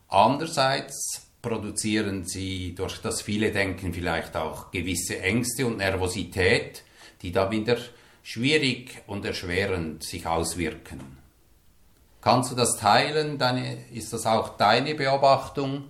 Andererseits 0.08 1.28
produzieren 1.41 2.26
sie 2.26 2.76
durch 2.76 3.00
das 3.00 3.21
viele 3.21 3.52
Denken 3.52 3.93
vielleicht 3.93 4.36
auch 4.36 4.71
gewisse 4.71 5.19
Ängste 5.19 5.65
und 5.65 5.78
Nervosität, 5.78 6.84
die 7.21 7.32
da 7.32 7.50
wieder 7.52 7.78
schwierig 8.23 9.04
und 9.08 9.26
erschwerend 9.26 10.04
sich 10.04 10.26
auswirken. 10.28 11.17
Kannst 12.21 12.51
du 12.51 12.56
das 12.56 12.77
teilen? 12.77 13.38
Deine, 13.38 13.77
ist 13.91 14.12
das 14.13 14.25
auch 14.25 14.58
deine 14.58 14.95
Beobachtung? 14.95 15.86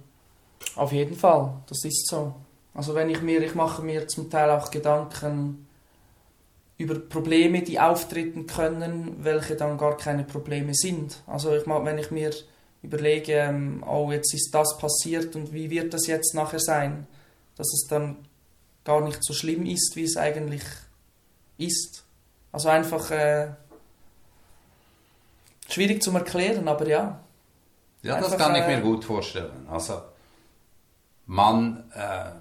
Auf 0.76 0.92
jeden 0.92 1.16
Fall, 1.16 1.54
das 1.68 1.84
ist 1.86 2.08
so. 2.08 2.36
Also 2.74 2.94
wenn 2.94 3.10
ich 3.10 3.22
mir, 3.22 3.42
ich 3.42 3.56
mache 3.56 3.82
mir 3.82 4.08
zum 4.08 4.30
Teil 4.30 4.52
auch 4.52 4.70
Gedanken 4.70 5.68
über 6.78 7.00
Probleme, 7.00 7.63
die 7.63 7.80
auftreten 7.80 8.46
können, 8.46 9.24
welche 9.24 9.56
dann 9.56 9.78
gar 9.78 9.98
keine 9.98 10.24
Probleme 10.24 10.76
sind. 10.76 11.24
Also 11.26 11.56
ich, 11.56 11.66
wenn 11.66 11.98
ich 11.98 12.12
mir 12.12 12.32
überlege, 12.84 13.34
ähm, 13.34 13.84
oh 13.88 14.12
jetzt 14.12 14.34
ist 14.34 14.52
das 14.54 14.78
passiert 14.78 15.36
und 15.36 15.54
wie 15.54 15.70
wird 15.72 15.94
das 15.94 16.06
jetzt 16.06 16.36
nachher 16.36 16.60
sein, 16.60 17.08
dass 17.56 17.74
es 17.74 17.88
dann 17.90 18.18
gar 18.84 19.02
nicht 19.02 19.24
so 19.24 19.34
schlimm 19.34 19.66
ist, 19.66 19.96
wie 19.96 20.04
es 20.04 20.16
eigentlich 20.16 20.63
ist. 21.58 22.04
Also 22.52 22.70
einfach 22.70 23.10
äh, 23.10 23.50
schwierig 25.70 26.02
zu 26.02 26.12
erklären, 26.12 26.68
aber 26.68 26.88
ja. 26.88 27.20
Ja, 28.04 28.16
einfach, 28.16 28.32
das 28.32 28.40
kann 28.40 28.56
ich 28.56 28.66
mir 28.68 28.82
gut 28.82 29.04
vorstellen. 29.04 29.68
Also 29.70 30.02
man 31.26 31.92
äh, 31.94 32.32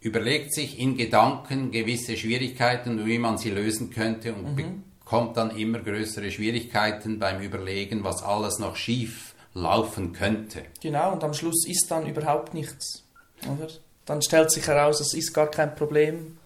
überlegt 0.00 0.54
sich 0.54 0.78
in 0.78 0.96
Gedanken 0.96 1.70
gewisse 1.70 2.16
Schwierigkeiten, 2.16 3.04
wie 3.06 3.18
man 3.18 3.38
sie 3.38 3.50
lösen 3.50 3.90
könnte 3.90 4.34
und 4.34 4.54
mhm. 4.54 4.82
bekommt 5.00 5.36
dann 5.36 5.56
immer 5.56 5.80
größere 5.80 6.30
Schwierigkeiten 6.30 7.18
beim 7.18 7.40
Überlegen, 7.40 8.04
was 8.04 8.22
alles 8.22 8.58
noch 8.58 8.76
schief 8.76 9.34
laufen 9.54 10.12
könnte. 10.12 10.62
Genau, 10.80 11.12
und 11.12 11.24
am 11.24 11.34
Schluss 11.34 11.66
ist 11.66 11.90
dann 11.90 12.06
überhaupt 12.06 12.54
nichts. 12.54 13.04
Oder? 13.44 13.68
Dann 14.06 14.22
stellt 14.22 14.50
sich 14.50 14.66
heraus, 14.66 15.00
es 15.00 15.14
ist 15.14 15.32
gar 15.34 15.50
kein 15.50 15.74
Problem 15.74 16.38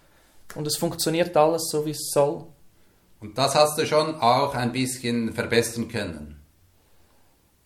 und 0.55 0.67
es 0.67 0.77
funktioniert 0.77 1.37
alles 1.37 1.69
so, 1.71 1.85
wie 1.87 1.91
es 1.91 2.11
soll. 2.13 2.45
Und 3.23 3.39
das 3.39 3.55
hast 3.55 3.79
du 3.79 3.87
schon 3.87 4.17
auch 4.17 4.55
ein 4.55 4.73
bisschen 4.73 5.33
verbessern 5.33 5.89
können. 5.89 6.43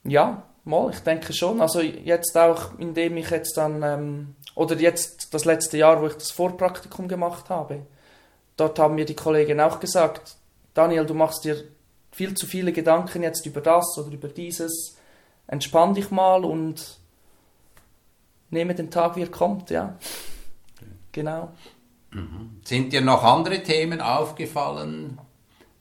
Ja, 0.05 0.43
mal, 0.65 0.91
ich 0.91 1.01
denke 1.01 1.33
schon. 1.33 1.61
Also 1.61 1.81
jetzt 1.81 2.37
auch, 2.37 2.79
indem 2.79 3.17
ich 3.17 3.31
jetzt 3.31 3.57
dann, 3.57 3.83
ähm, 3.83 4.35
oder 4.55 4.77
jetzt 4.77 5.33
das 5.33 5.47
letzte 5.47 5.79
Jahr, 5.79 6.01
wo 6.03 6.07
ich 6.07 6.15
das 6.15 6.31
Vorpraktikum 6.31 7.09
gemacht 7.09 7.49
habe, 7.49 7.87
dort 8.57 8.79
haben 8.79 8.97
mir 8.97 9.07
die 9.07 9.17
Kollegen 9.17 9.61
auch 9.61 9.81
gesagt, 9.81 10.37
Daniel, 10.75 11.07
du 11.07 11.15
machst 11.15 11.45
dir 11.45 11.65
viel 12.13 12.35
zu 12.35 12.47
viele 12.47 12.73
Gedanken 12.73 13.23
jetzt 13.23 13.47
über 13.47 13.63
das 13.63 13.97
oder 13.99 14.13
über 14.13 14.29
dieses. 14.29 14.97
Entspann 15.47 15.95
dich 15.95 16.11
mal 16.11 16.45
und 16.45 16.99
nehme 18.51 18.75
den 18.75 18.91
Tag, 18.91 19.17
wie 19.17 19.23
er 19.23 19.31
kommt, 19.31 19.71
ja. 19.71 19.97
Genau. 21.13 21.53
Mhm. 22.11 22.61
Sind 22.65 22.93
dir 22.93 23.01
noch 23.01 23.23
andere 23.25 23.63
Themen 23.63 24.01
aufgefallen, 24.01 25.19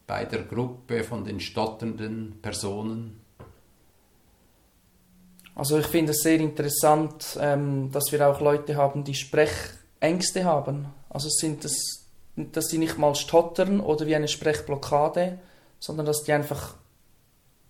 bei 0.07 0.25
der 0.25 0.43
Gruppe 0.43 1.03
von 1.03 1.23
den 1.23 1.39
stotternden 1.39 2.39
Personen? 2.41 3.21
Also 5.55 5.79
ich 5.79 5.87
finde 5.87 6.11
es 6.11 6.21
sehr 6.21 6.39
interessant, 6.39 7.37
ähm, 7.39 7.91
dass 7.91 8.11
wir 8.11 8.27
auch 8.27 8.41
Leute 8.41 8.75
haben, 8.75 9.03
die 9.03 9.15
Sprechängste 9.15 10.43
haben. 10.43 10.87
Also 11.09 11.29
sind 11.29 11.63
das, 11.63 12.05
dass 12.35 12.67
die 12.67 12.77
nicht 12.77 12.97
mal 12.97 13.15
stottern 13.15 13.79
oder 13.79 14.05
wie 14.05 14.15
eine 14.15 14.27
Sprechblockade, 14.27 15.39
sondern 15.79 16.05
dass 16.05 16.23
die 16.23 16.33
einfach 16.33 16.75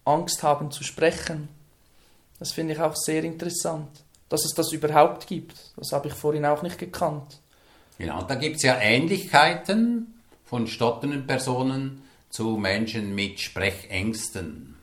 Angst 0.04 0.42
haben 0.42 0.72
zu 0.72 0.84
sprechen. 0.84 1.48
Das 2.40 2.52
finde 2.52 2.74
ich 2.74 2.80
auch 2.80 2.96
sehr 2.96 3.24
interessant, 3.24 3.90
dass 4.30 4.46
es 4.46 4.54
das 4.54 4.72
überhaupt 4.74 5.28
gibt. 5.28 5.56
Das 5.78 5.92
habe 5.92 6.08
ich 6.08 6.14
vorhin 6.14 6.46
auch 6.46 6.64
nicht 6.64 6.80
gekannt. 6.80 7.40
Genau, 7.98 8.24
da 8.24 8.36
gibt 8.36 8.58
es 8.58 8.64
ja 8.64 8.78
Ähnlichkeiten 8.80 10.14
von 10.44 10.68
stotternden 10.68 11.26
Personen 11.28 12.05
zu 12.36 12.58
Menschen 12.58 13.16
mit 13.16 13.40
Sprechängsten? 13.40 14.76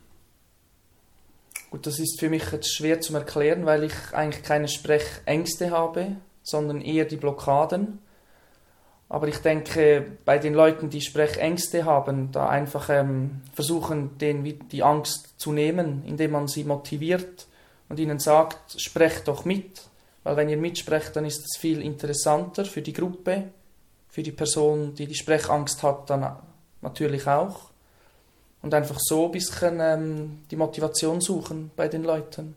Gut, 1.71 1.87
das 1.87 1.99
ist 1.99 2.19
für 2.19 2.31
mich 2.31 2.51
jetzt 2.51 2.75
schwer 2.75 3.03
zu 3.03 3.15
erklären, 3.15 3.67
weil 3.67 3.85
ich 3.85 3.93
eigentlich 4.12 4.43
keine 4.43 4.69
Sprechängste 4.69 5.71
habe, 5.71 6.17
sondern 6.43 6.81
eher 6.81 7.05
die 7.05 7.19
Blockaden. 7.19 7.99
Aber 9.11 9.29
ich 9.29 9.37
denke, 9.38 10.07
bei 10.25 10.38
den 10.38 10.55
Leuten, 10.55 10.88
die 10.88 11.03
Sprechängste 11.03 11.85
haben, 11.85 12.33
da 12.33 12.49
einfach 12.49 12.88
ähm, 12.88 13.43
versuchen, 13.53 14.17
denen 14.17 14.69
die 14.71 14.83
Angst 14.83 15.38
zu 15.38 15.53
nehmen, 15.53 16.05
indem 16.07 16.31
man 16.31 16.49
sie 16.49 16.65
motiviert 16.65 17.47
und 17.91 18.01
ihnen 18.01 18.19
sagt, 18.19 18.81
sprecht 18.81 19.29
doch 19.29 19.45
mit. 19.45 19.83
Weil 20.23 20.38
wenn 20.38 20.49
ihr 20.49 20.57
mitsprecht, 20.57 21.15
dann 21.17 21.27
ist 21.27 21.45
es 21.45 21.61
viel 21.61 21.83
interessanter 21.83 22.65
für 22.65 22.81
die 22.81 22.95
Gruppe, 22.95 23.51
für 24.09 24.23
die 24.23 24.33
Person, 24.33 24.95
die 24.95 25.07
die 25.07 25.15
Sprechangst 25.15 25.83
hat, 25.83 26.09
dann 26.09 26.38
natürlich 26.83 27.27
auch. 27.27 27.71
Und 28.61 28.75
einfach 28.75 28.99
so 29.01 29.27
ein 29.27 29.33
bisschen 29.33 29.79
ähm, 29.81 30.38
die 30.51 30.57
Motivation 30.57 31.21
suchen 31.21 31.71
bei 31.75 31.88
den 31.88 32.05
Leuten. 32.05 32.55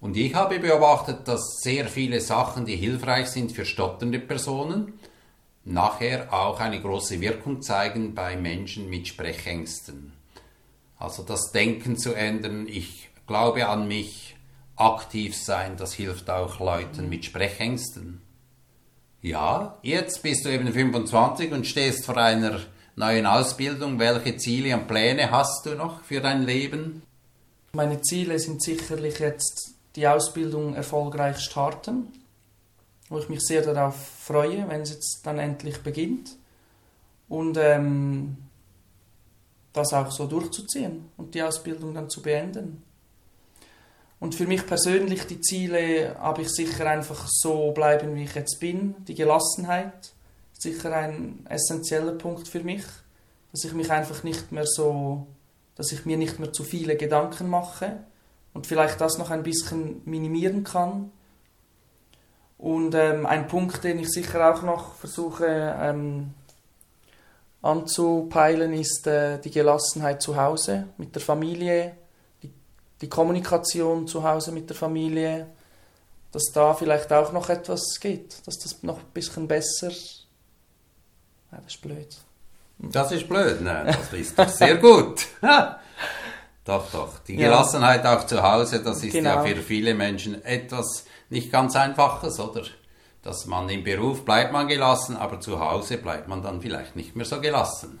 Und 0.00 0.16
ich 0.16 0.34
habe 0.34 0.58
beobachtet, 0.58 1.28
dass 1.28 1.60
sehr 1.62 1.86
viele 1.86 2.20
Sachen, 2.20 2.66
die 2.66 2.74
hilfreich 2.74 3.28
sind 3.28 3.52
für 3.52 3.64
stotternde 3.64 4.18
Personen, 4.18 4.94
nachher 5.64 6.32
auch 6.32 6.58
eine 6.58 6.80
große 6.80 7.20
Wirkung 7.20 7.62
zeigen 7.62 8.14
bei 8.14 8.36
Menschen 8.36 8.90
mit 8.90 9.06
Sprechängsten. 9.06 10.12
Also 10.98 11.22
das 11.22 11.52
Denken 11.52 11.96
zu 11.96 12.14
ändern, 12.14 12.66
ich 12.68 13.10
glaube 13.28 13.68
an 13.68 13.86
mich, 13.86 14.36
aktiv 14.76 15.36
sein, 15.36 15.76
das 15.76 15.92
hilft 15.92 16.30
auch 16.30 16.58
Leuten 16.58 17.08
mit 17.08 17.24
Sprechängsten. 17.24 18.22
Ja, 19.20 19.78
jetzt 19.82 20.22
bist 20.22 20.44
du 20.44 20.48
eben 20.48 20.72
25 20.72 21.52
und 21.52 21.66
stehst 21.66 22.04
vor 22.04 22.16
einer 22.16 22.58
neuen 22.96 23.26
Ausbildung? 23.26 23.98
Welche 23.98 24.36
Ziele 24.36 24.74
und 24.76 24.86
Pläne 24.86 25.30
hast 25.30 25.66
du 25.66 25.74
noch 25.74 26.02
für 26.04 26.20
dein 26.20 26.42
Leben? 26.42 27.02
Meine 27.72 28.02
Ziele 28.02 28.38
sind 28.38 28.62
sicherlich 28.62 29.18
jetzt 29.18 29.74
die 29.96 30.06
Ausbildung 30.06 30.74
erfolgreich 30.74 31.38
starten, 31.40 32.08
wo 33.08 33.18
ich 33.18 33.28
mich 33.28 33.40
sehr 33.40 33.62
darauf 33.62 33.96
freue, 33.96 34.68
wenn 34.68 34.82
es 34.82 34.90
jetzt 34.90 35.20
dann 35.24 35.38
endlich 35.38 35.82
beginnt. 35.82 36.36
Und 37.28 37.56
ähm, 37.56 38.36
das 39.72 39.92
auch 39.94 40.10
so 40.10 40.26
durchzuziehen 40.26 41.08
und 41.16 41.34
die 41.34 41.42
Ausbildung 41.42 41.94
dann 41.94 42.10
zu 42.10 42.20
beenden. 42.20 42.82
Und 44.20 44.34
für 44.34 44.46
mich 44.46 44.66
persönlich 44.66 45.26
die 45.26 45.40
Ziele 45.40 46.16
habe 46.18 46.42
ich 46.42 46.50
sicher 46.50 46.86
einfach 46.86 47.26
so 47.28 47.72
bleiben, 47.72 48.14
wie 48.14 48.24
ich 48.24 48.34
jetzt 48.34 48.60
bin, 48.60 48.94
die 49.08 49.14
Gelassenheit, 49.14 50.12
sicher 50.62 50.94
ein 50.94 51.46
essentieller 51.48 52.12
Punkt 52.12 52.48
für 52.48 52.60
mich, 52.60 52.84
dass 53.50 53.64
ich 53.64 53.72
mich 53.72 53.90
einfach 53.90 54.22
nicht 54.22 54.52
mehr 54.52 54.66
so, 54.66 55.26
dass 55.74 55.92
ich 55.92 56.06
mir 56.06 56.16
nicht 56.16 56.38
mehr 56.38 56.52
zu 56.52 56.64
viele 56.64 56.96
Gedanken 56.96 57.48
mache 57.48 57.98
und 58.54 58.66
vielleicht 58.66 59.00
das 59.00 59.18
noch 59.18 59.30
ein 59.30 59.42
bisschen 59.42 60.02
minimieren 60.04 60.64
kann. 60.64 61.10
Und 62.58 62.94
ähm, 62.94 63.26
ein 63.26 63.48
Punkt, 63.48 63.82
den 63.82 63.98
ich 63.98 64.10
sicher 64.10 64.54
auch 64.54 64.62
noch 64.62 64.94
versuche 64.94 65.46
ähm, 65.80 66.32
anzupeilen, 67.60 68.72
ist 68.72 69.06
äh, 69.06 69.38
die 69.38 69.50
Gelassenheit 69.50 70.22
zu 70.22 70.36
Hause 70.36 70.88
mit 70.96 71.14
der 71.14 71.22
Familie, 71.22 71.96
die, 72.42 72.52
die 73.00 73.08
Kommunikation 73.08 74.06
zu 74.06 74.22
Hause 74.22 74.52
mit 74.52 74.68
der 74.68 74.76
Familie, 74.76 75.48
dass 76.30 76.44
da 76.52 76.74
vielleicht 76.74 77.12
auch 77.12 77.32
noch 77.32 77.48
etwas 77.48 77.98
geht, 78.00 78.46
dass 78.46 78.58
das 78.58 78.82
noch 78.82 78.98
ein 78.98 79.10
bisschen 79.12 79.48
besser 79.48 79.90
das 81.52 81.74
ist 81.74 81.82
blöd. 81.82 82.16
Das 82.78 83.12
ist 83.12 83.28
blöd, 83.28 83.60
nein, 83.60 83.86
das 83.86 84.12
ist 84.12 84.38
doch 84.38 84.48
sehr 84.48 84.76
gut. 84.76 85.26
doch, 86.64 86.90
doch. 86.90 87.18
Die 87.26 87.36
Gelassenheit 87.36 88.04
ja. 88.04 88.18
auch 88.18 88.26
zu 88.26 88.42
Hause, 88.42 88.82
das 88.82 89.04
ist 89.04 89.12
genau. 89.12 89.44
ja 89.44 89.44
für 89.44 89.56
viele 89.56 89.94
Menschen 89.94 90.44
etwas 90.44 91.04
nicht 91.30 91.52
ganz 91.52 91.76
Einfaches, 91.76 92.40
oder? 92.40 92.62
dass 93.22 93.46
man 93.46 93.68
im 93.68 93.84
Beruf 93.84 94.24
bleibt 94.24 94.52
man 94.52 94.68
gelassen, 94.68 95.16
aber 95.16 95.40
zu 95.40 95.60
Hause 95.60 95.96
bleibt 95.98 96.28
man 96.28 96.42
dann 96.42 96.60
vielleicht 96.60 96.96
nicht 96.96 97.14
mehr 97.14 97.24
so 97.24 97.40
gelassen. 97.40 98.00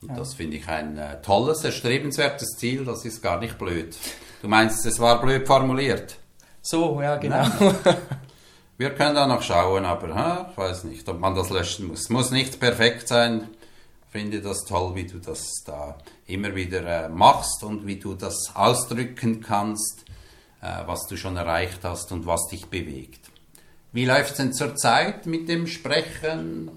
Und 0.00 0.10
ja. 0.10 0.16
das 0.16 0.34
finde 0.34 0.56
ich 0.56 0.68
ein 0.68 0.96
äh, 0.96 1.20
tolles, 1.22 1.64
erstrebenswertes 1.64 2.56
Ziel, 2.56 2.84
das 2.84 3.04
ist 3.04 3.20
gar 3.20 3.38
nicht 3.38 3.58
blöd. 3.58 3.96
Du 4.40 4.48
meinst, 4.48 4.86
es 4.86 4.98
war 4.98 5.20
blöd 5.20 5.46
formuliert? 5.46 6.16
So, 6.62 7.02
ja, 7.02 7.16
genau. 7.16 7.44
Wir 8.80 8.94
können 8.94 9.14
da 9.14 9.26
noch 9.26 9.42
schauen, 9.42 9.84
aber 9.84 10.14
ha, 10.14 10.48
ich 10.50 10.56
weiß 10.56 10.84
nicht, 10.84 11.06
ob 11.06 11.20
man 11.20 11.34
das 11.34 11.50
löschen 11.50 11.88
muss. 11.88 12.08
Muss 12.08 12.30
nicht 12.30 12.58
perfekt 12.58 13.08
sein. 13.08 13.48
Finde 14.08 14.40
das 14.40 14.64
toll, 14.64 14.94
wie 14.94 15.06
du 15.06 15.18
das 15.18 15.62
da 15.66 15.98
immer 16.26 16.54
wieder 16.54 16.86
äh, 16.86 17.08
machst 17.10 17.62
und 17.62 17.86
wie 17.86 17.96
du 17.96 18.14
das 18.14 18.52
ausdrücken 18.54 19.42
kannst, 19.42 20.06
äh, 20.62 20.78
was 20.86 21.06
du 21.06 21.18
schon 21.18 21.36
erreicht 21.36 21.80
hast 21.82 22.10
und 22.10 22.26
was 22.26 22.46
dich 22.46 22.68
bewegt. 22.68 23.20
Wie 23.92 24.06
läuft 24.06 24.30
es 24.30 24.36
denn 24.38 24.54
zurzeit 24.54 25.26
mit 25.26 25.46
dem 25.50 25.66
Sprechen? 25.66 26.70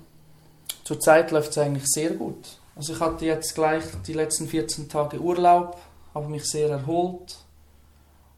Zurzeit 0.84 1.32
läuft 1.32 1.52
es 1.52 1.58
eigentlich 1.58 1.88
sehr 1.88 2.10
gut. 2.10 2.58
Also 2.76 2.96
ich 2.96 3.00
hatte 3.00 3.26
jetzt 3.26 3.56
gleich 3.56 3.86
die 4.06 4.12
letzten 4.12 4.50
14 4.50 4.89
Tage 4.89 5.22
Urlaub, 5.22 5.80
habe 6.13 6.28
mich 6.28 6.44
sehr 6.44 6.68
erholt 6.68 7.42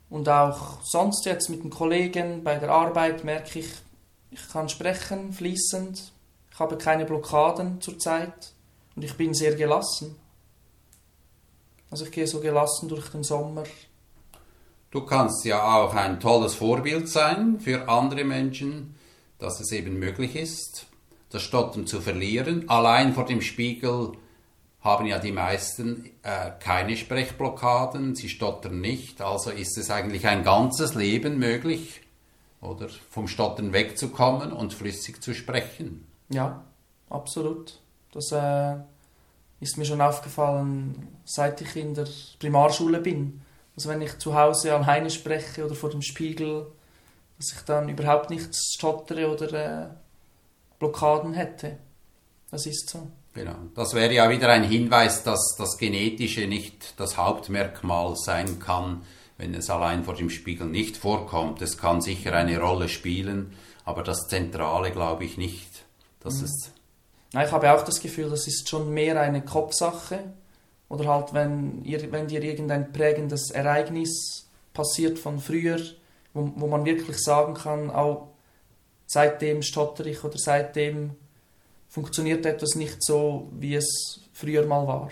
und 0.10 0.30
auch 0.30 0.82
sonst 0.84 1.26
jetzt 1.26 1.50
mit 1.50 1.64
den 1.64 1.70
Kollegen 1.70 2.44
bei 2.44 2.58
der 2.58 2.70
Arbeit 2.70 3.24
merke 3.24 3.60
ich, 3.60 3.70
ich 4.32 4.50
kann 4.50 4.70
sprechen 4.70 5.34
fließend, 5.34 6.12
ich 6.52 6.60
habe 6.60 6.78
keine 6.78 7.06
Blockaden 7.06 7.82
zurzeit 7.82 8.54
und 8.96 9.04
ich 9.04 9.16
bin 9.16 9.34
sehr 9.34 9.56
gelassen. 9.56 10.16
Also 11.90 12.06
ich 12.06 12.12
gehe 12.12 12.28
so 12.28 12.40
gelassen 12.40 12.90
durch 12.90 13.10
den 13.10 13.24
Sommer 13.24 13.64
Du 14.96 15.02
kannst 15.02 15.44
ja 15.44 15.62
auch 15.62 15.94
ein 15.94 16.22
tolles 16.22 16.54
Vorbild 16.54 17.10
sein 17.10 17.60
für 17.60 17.90
andere 17.90 18.24
Menschen, 18.24 18.96
dass 19.40 19.60
es 19.60 19.74
eben 19.74 20.00
möglich 20.00 20.38
ist, 20.38 20.86
das 21.32 21.42
Stottern 21.42 21.86
zu 21.86 22.00
verlieren. 22.00 22.70
Allein 22.70 23.14
vor 23.14 23.26
dem 23.26 23.42
Spiegel 23.42 24.14
haben 24.86 25.06
ja 25.06 25.20
die 25.20 25.34
meisten 25.34 26.12
äh, 26.24 26.52
keine 26.60 26.96
Sprechblockaden, 26.96 28.16
sie 28.16 28.30
stottern 28.30 28.80
nicht, 28.80 29.22
also 29.22 29.50
ist 29.50 29.78
es 29.78 29.92
eigentlich 29.92 30.26
ein 30.28 30.44
ganzes 30.44 30.96
Leben 30.96 31.38
möglich, 31.38 32.02
oder 32.62 32.88
vom 33.10 33.28
Stottern 33.28 33.74
wegzukommen 33.74 34.54
und 34.54 34.74
flüssig 34.74 35.22
zu 35.22 35.34
sprechen. 35.34 36.08
Ja, 36.30 36.64
absolut. 37.10 37.82
Das 38.14 38.32
äh, 38.32 38.78
ist 39.60 39.78
mir 39.78 39.86
schon 39.86 40.00
aufgefallen, 40.00 41.20
seit 41.26 41.60
ich 41.60 41.76
in 41.76 41.94
der 41.94 42.08
Primarschule 42.40 43.02
bin 43.02 43.42
also 43.76 43.90
wenn 43.90 44.02
ich 44.02 44.18
zu 44.20 44.36
Hause 44.36 44.74
alleine 44.74 45.10
spreche 45.10 45.66
oder 45.66 45.76
vor 45.76 45.90
dem 45.90 46.02
Spiegel, 46.02 46.68
dass 47.38 47.52
ich 47.52 47.62
dann 47.62 47.90
überhaupt 47.90 48.30
nichts 48.30 48.74
stottere 48.74 49.30
oder 49.30 49.54
äh, 49.54 49.90
Blockaden 50.80 51.34
hätte. 51.34 51.78
Das 52.50 52.66
ist 52.66 52.90
so. 52.90 53.12
Genau. 53.36 53.56
Das 53.76 53.94
wäre 53.94 54.14
ja 54.14 54.30
wieder 54.30 54.50
ein 54.50 54.64
Hinweis, 54.64 55.24
dass 55.24 55.56
das 55.58 55.78
Genetische 55.78 56.48
nicht 56.48 57.00
das 57.00 57.18
Hauptmerkmal 57.18 58.16
sein 58.16 58.60
kann, 58.60 59.04
wenn 59.38 59.54
es 59.54 59.70
allein 59.70 60.06
vor 60.06 60.16
dem 60.16 60.30
Spiegel 60.30 60.68
nicht 60.68 60.96
vorkommt. 60.96 61.62
Es 61.62 61.78
kann 61.78 62.02
sicher 62.02 62.34
eine 62.34 62.60
Rolle 62.60 62.88
spielen, 62.88 63.54
aber 63.84 64.04
das 64.04 64.28
Zentrale 64.28 64.92
glaube 64.92 65.26
ich 65.26 65.38
nicht. 65.38 65.84
Dass 66.22 66.36
mhm. 66.40 66.46
es 66.46 66.72
ich 67.34 67.52
habe 67.52 67.74
auch 67.74 67.84
das 67.84 68.00
Gefühl, 68.00 68.30
das 68.30 68.48
ist 68.48 68.70
schon 68.70 68.94
mehr 68.94 69.20
eine 69.20 69.44
Kopfsache 69.44 70.20
oder 70.88 71.08
halt, 71.08 71.34
wenn, 71.34 71.84
ihr, 71.84 72.10
wenn 72.14 72.28
dir 72.28 72.42
irgendein 72.42 72.94
prägendes 72.94 73.52
Ereignis 73.52 74.48
passiert 74.74 75.20
von 75.20 75.40
früher, 75.40 75.80
wo, 76.34 76.54
wo 76.56 76.68
man 76.68 76.86
wirklich 76.86 77.18
sagen 77.18 77.56
kann, 77.56 77.90
auch 77.90 78.30
seitdem 79.06 79.64
stotter 79.64 80.06
ich 80.06 80.24
oder 80.24 80.38
seitdem 80.38 81.12
funktioniert 81.96 82.46
etwas 82.46 82.76
nicht 82.76 83.02
so, 83.02 83.50
wie 83.54 83.76
es 83.76 84.20
früher 84.34 84.66
mal 84.66 84.86
war. 84.86 85.12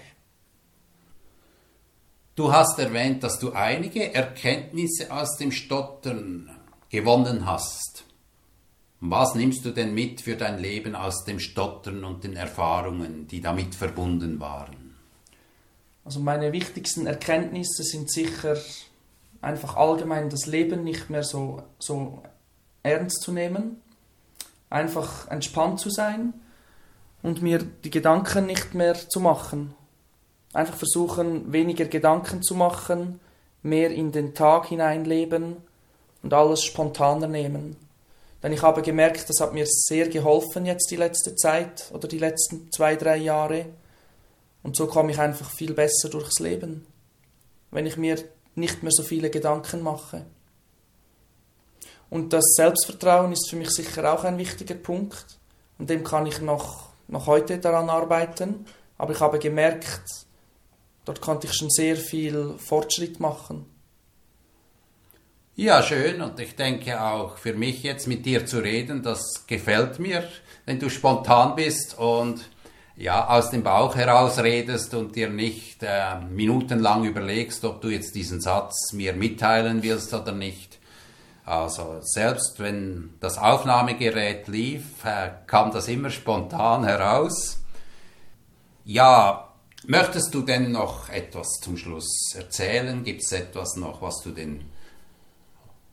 Du 2.36 2.52
hast 2.52 2.78
erwähnt, 2.78 3.24
dass 3.24 3.39
du 3.39 3.54
einige 3.54 4.13
Erkenntnisse 4.13 5.10
aus 5.10 5.38
dem 5.38 5.54
Stottern 5.54 6.50
gewonnen 6.89 7.46
hast. 7.46 8.04
Was 9.00 9.34
nimmst 9.34 9.63
du 9.63 9.72
denn 9.72 9.93
mit 9.93 10.19
für 10.19 10.36
dein 10.36 10.60
Leben 10.60 10.93
aus 10.93 11.24
dem 11.24 11.39
Stottern 11.39 12.04
und 12.04 12.26
den 12.26 12.36
Erfahrungen, 12.36 13.28
die 13.28 13.39
damit 13.39 13.76
verbunden 13.76 14.41
waren? 14.41 14.96
Also 16.04 16.19
meine 16.19 16.52
wichtigsten 16.52 17.08
Erkenntnisse 17.08 17.84
sind 17.84 18.12
sicher 18.12 18.58
einfach 19.39 19.78
allgemein 19.78 20.30
das 20.30 20.48
Leben 20.48 20.84
nicht 20.84 21.10
mehr 21.10 21.24
so, 21.24 21.63
so 21.80 22.24
ernst 22.82 23.22
zu 23.22 23.32
nehmen, 23.32 23.82
einfach 24.69 25.30
entspannt 25.30 25.80
zu 25.80 25.89
sein 25.89 26.34
und 27.24 27.42
mir 27.42 27.60
die 27.60 27.90
Gedanken 27.90 28.46
nicht 28.46 28.76
mehr 28.76 28.94
zu 28.94 29.20
machen. 29.20 29.74
Einfach 30.54 30.76
versuchen, 30.76 31.52
weniger 31.52 31.86
Gedanken 31.86 32.44
zu 32.44 32.54
machen, 32.54 33.20
mehr 33.64 33.90
in 33.90 34.12
den 34.12 34.36
Tag 34.36 34.68
hineinleben 34.68 35.58
und 36.22 36.34
alles 36.34 36.64
spontaner 36.64 37.28
nehmen. 37.28 37.76
Denn 38.44 38.54
ich 38.54 38.62
habe 38.62 38.84
gemerkt, 38.84 39.28
das 39.30 39.40
hat 39.40 39.54
mir 39.54 39.66
sehr 39.66 40.10
geholfen 40.10 40.66
jetzt 40.66 40.92
die 40.92 40.98
letzte 40.98 41.36
Zeit 41.36 41.90
oder 41.92 42.08
die 42.08 42.20
letzten 42.20 42.70
zwei, 42.72 42.96
drei 42.96 43.18
Jahre 43.18 43.66
und 44.64 44.78
so 44.78 44.88
komme 44.88 45.12
ich 45.12 45.20
einfach 45.20 45.50
viel 45.52 45.74
besser 45.74 46.10
durchs 46.10 46.40
Leben, 46.40 46.86
wenn 47.72 47.86
ich 47.86 47.98
mir 47.98 48.18
nicht 48.56 48.82
mehr 48.82 48.92
so 48.94 49.04
viele 49.04 49.30
Gedanken 49.30 49.82
mache. 49.82 50.26
Und 52.10 52.32
das 52.32 52.54
Selbstvertrauen 52.56 53.32
ist 53.32 53.50
für 53.50 53.56
mich 53.56 53.72
sicher 53.72 54.14
auch 54.14 54.24
ein 54.24 54.38
wichtiger 54.38 54.76
Punkt. 54.76 55.40
Und 55.80 55.90
dem 55.90 56.04
kann 56.04 56.28
ich 56.28 56.42
noch, 56.42 56.90
noch 57.13 57.28
heute 57.28 57.60
daran 57.60 57.89
arbeiten. 57.89 58.65
Aber 58.97 59.13
ich 59.13 59.19
habe 59.21 59.39
gemerkt, 59.39 60.26
dort 61.06 61.21
konnte 61.21 61.47
ich 61.47 61.54
schon 61.54 61.69
sehr 61.69 61.95
viel 61.95 62.56
Fortschritt 62.58 63.19
machen. 63.21 63.65
Ja, 65.56 65.84
schön. 65.84 66.21
Und 66.21 66.39
ich 66.39 66.56
denke 66.56 66.99
auch 67.02 67.38
für 67.38 67.54
mich 67.54 67.84
jetzt 67.84 68.08
mit 68.08 68.26
dir 68.26 68.45
zu 68.45 68.60
reden, 68.60 69.04
das 69.04 69.45
gefällt 69.47 69.99
mir, 69.99 70.28
wenn 70.65 70.80
du 70.80 70.89
spontan 70.89 71.56
bist 71.56 71.97
und 71.97 72.49
ja, 72.95 73.28
aus 73.28 73.52
dem 73.52 73.63
Bauch 73.63 73.95
heraus 73.95 74.39
redest 74.39 74.93
und 74.93 75.15
dir 75.15 75.30
nicht 75.30 75.82
äh, 75.82 76.19
minutenlang 76.30 77.06
überlegst, 77.06 77.63
ob 77.65 77.82
du 77.82 77.89
jetzt 77.89 78.15
diesen 78.15 78.39
Satz 78.41 78.93
mir 78.93 79.13
mitteilen 79.13 79.82
willst 79.84 80.13
oder 80.13 80.32
nicht. 80.32 80.80
Also 81.45 81.97
selbst 82.01 82.60
wenn 82.60 83.15
das 83.19 83.38
Aufnahmegerät 83.38 84.47
lief, 84.47 85.03
äh, 85.03 85.32
kam 85.45 85.71
das 85.71 85.88
immer 85.89 86.10
spontan 86.10 86.86
heraus. 86.86 87.60
Ja, 88.86 89.49
möchtest 89.86 90.34
du 90.34 90.41
denn 90.41 90.71
noch 90.71 91.10
etwas 91.10 91.60
zum 91.62 91.75
Schluss 91.75 92.34
erzählen? 92.36 93.03
Gibt 93.03 93.23
es 93.23 93.32
etwas 93.34 93.75
noch, 93.75 94.01
was 94.01 94.21
du 94.21 94.32
den 94.32 94.63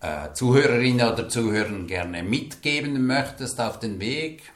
äh, 0.00 0.32
Zuhörerinnen 0.34 1.12
oder 1.12 1.28
Zuhörern 1.28 1.86
gerne 1.88 2.22
mitgeben 2.22 3.06
möchtest 3.06 3.60
auf 3.60 3.80
den 3.80 3.98
Weg? 3.98 4.52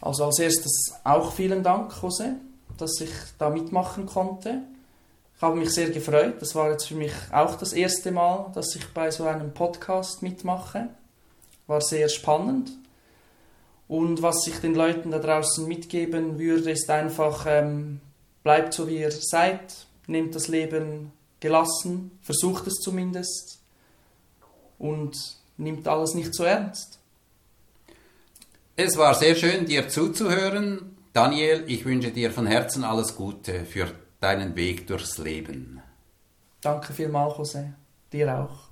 Also 0.00 0.26
als 0.26 0.38
erstes 0.38 0.92
auch 1.02 1.32
vielen 1.32 1.64
Dank, 1.64 1.92
Jose, 2.00 2.36
dass 2.78 3.00
ich 3.00 3.10
da 3.38 3.50
mitmachen 3.50 4.06
konnte. 4.06 4.62
Ich 5.36 5.42
habe 5.42 5.56
mich 5.56 5.70
sehr 5.70 5.90
gefreut. 5.90 6.36
Das 6.40 6.54
war 6.54 6.70
jetzt 6.70 6.86
für 6.86 6.94
mich 6.94 7.12
auch 7.32 7.56
das 7.56 7.72
erste 7.72 8.12
Mal, 8.12 8.50
dass 8.54 8.74
ich 8.76 8.86
bei 8.88 9.10
so 9.10 9.24
einem 9.24 9.52
Podcast 9.52 10.22
mitmache. 10.22 10.88
War 11.66 11.80
sehr 11.80 12.08
spannend. 12.08 12.70
Und 13.88 14.22
was 14.22 14.46
ich 14.46 14.56
den 14.58 14.74
Leuten 14.74 15.10
da 15.10 15.18
draußen 15.18 15.66
mitgeben 15.66 16.38
würde, 16.38 16.70
ist 16.70 16.88
einfach, 16.88 17.46
ähm, 17.48 18.00
bleibt 18.42 18.72
so 18.74 18.88
wie 18.88 18.98
ihr 18.98 19.10
seid, 19.10 19.86
nehmt 20.06 20.34
das 20.34 20.48
Leben 20.48 21.12
gelassen, 21.40 22.18
versucht 22.22 22.66
es 22.66 22.74
zumindest 22.74 23.60
und 24.78 25.16
nimmt 25.58 25.86
alles 25.86 26.14
nicht 26.14 26.34
so 26.34 26.44
ernst. 26.44 26.98
Es 28.76 28.96
war 28.96 29.14
sehr 29.14 29.34
schön, 29.34 29.66
dir 29.66 29.88
zuzuhören. 29.88 30.96
Daniel, 31.12 31.64
ich 31.66 31.84
wünsche 31.84 32.10
dir 32.10 32.32
von 32.32 32.46
Herzen 32.46 32.82
alles 32.82 33.14
Gute 33.14 33.64
für 33.64 33.88
deinen 34.24 34.56
Weg 34.56 34.86
durchs 34.86 35.18
Leben. 35.18 35.82
Danke 36.62 36.94
vielmals, 36.94 37.36
Jose. 37.36 37.74
Dir 38.10 38.34
auch. 38.38 38.63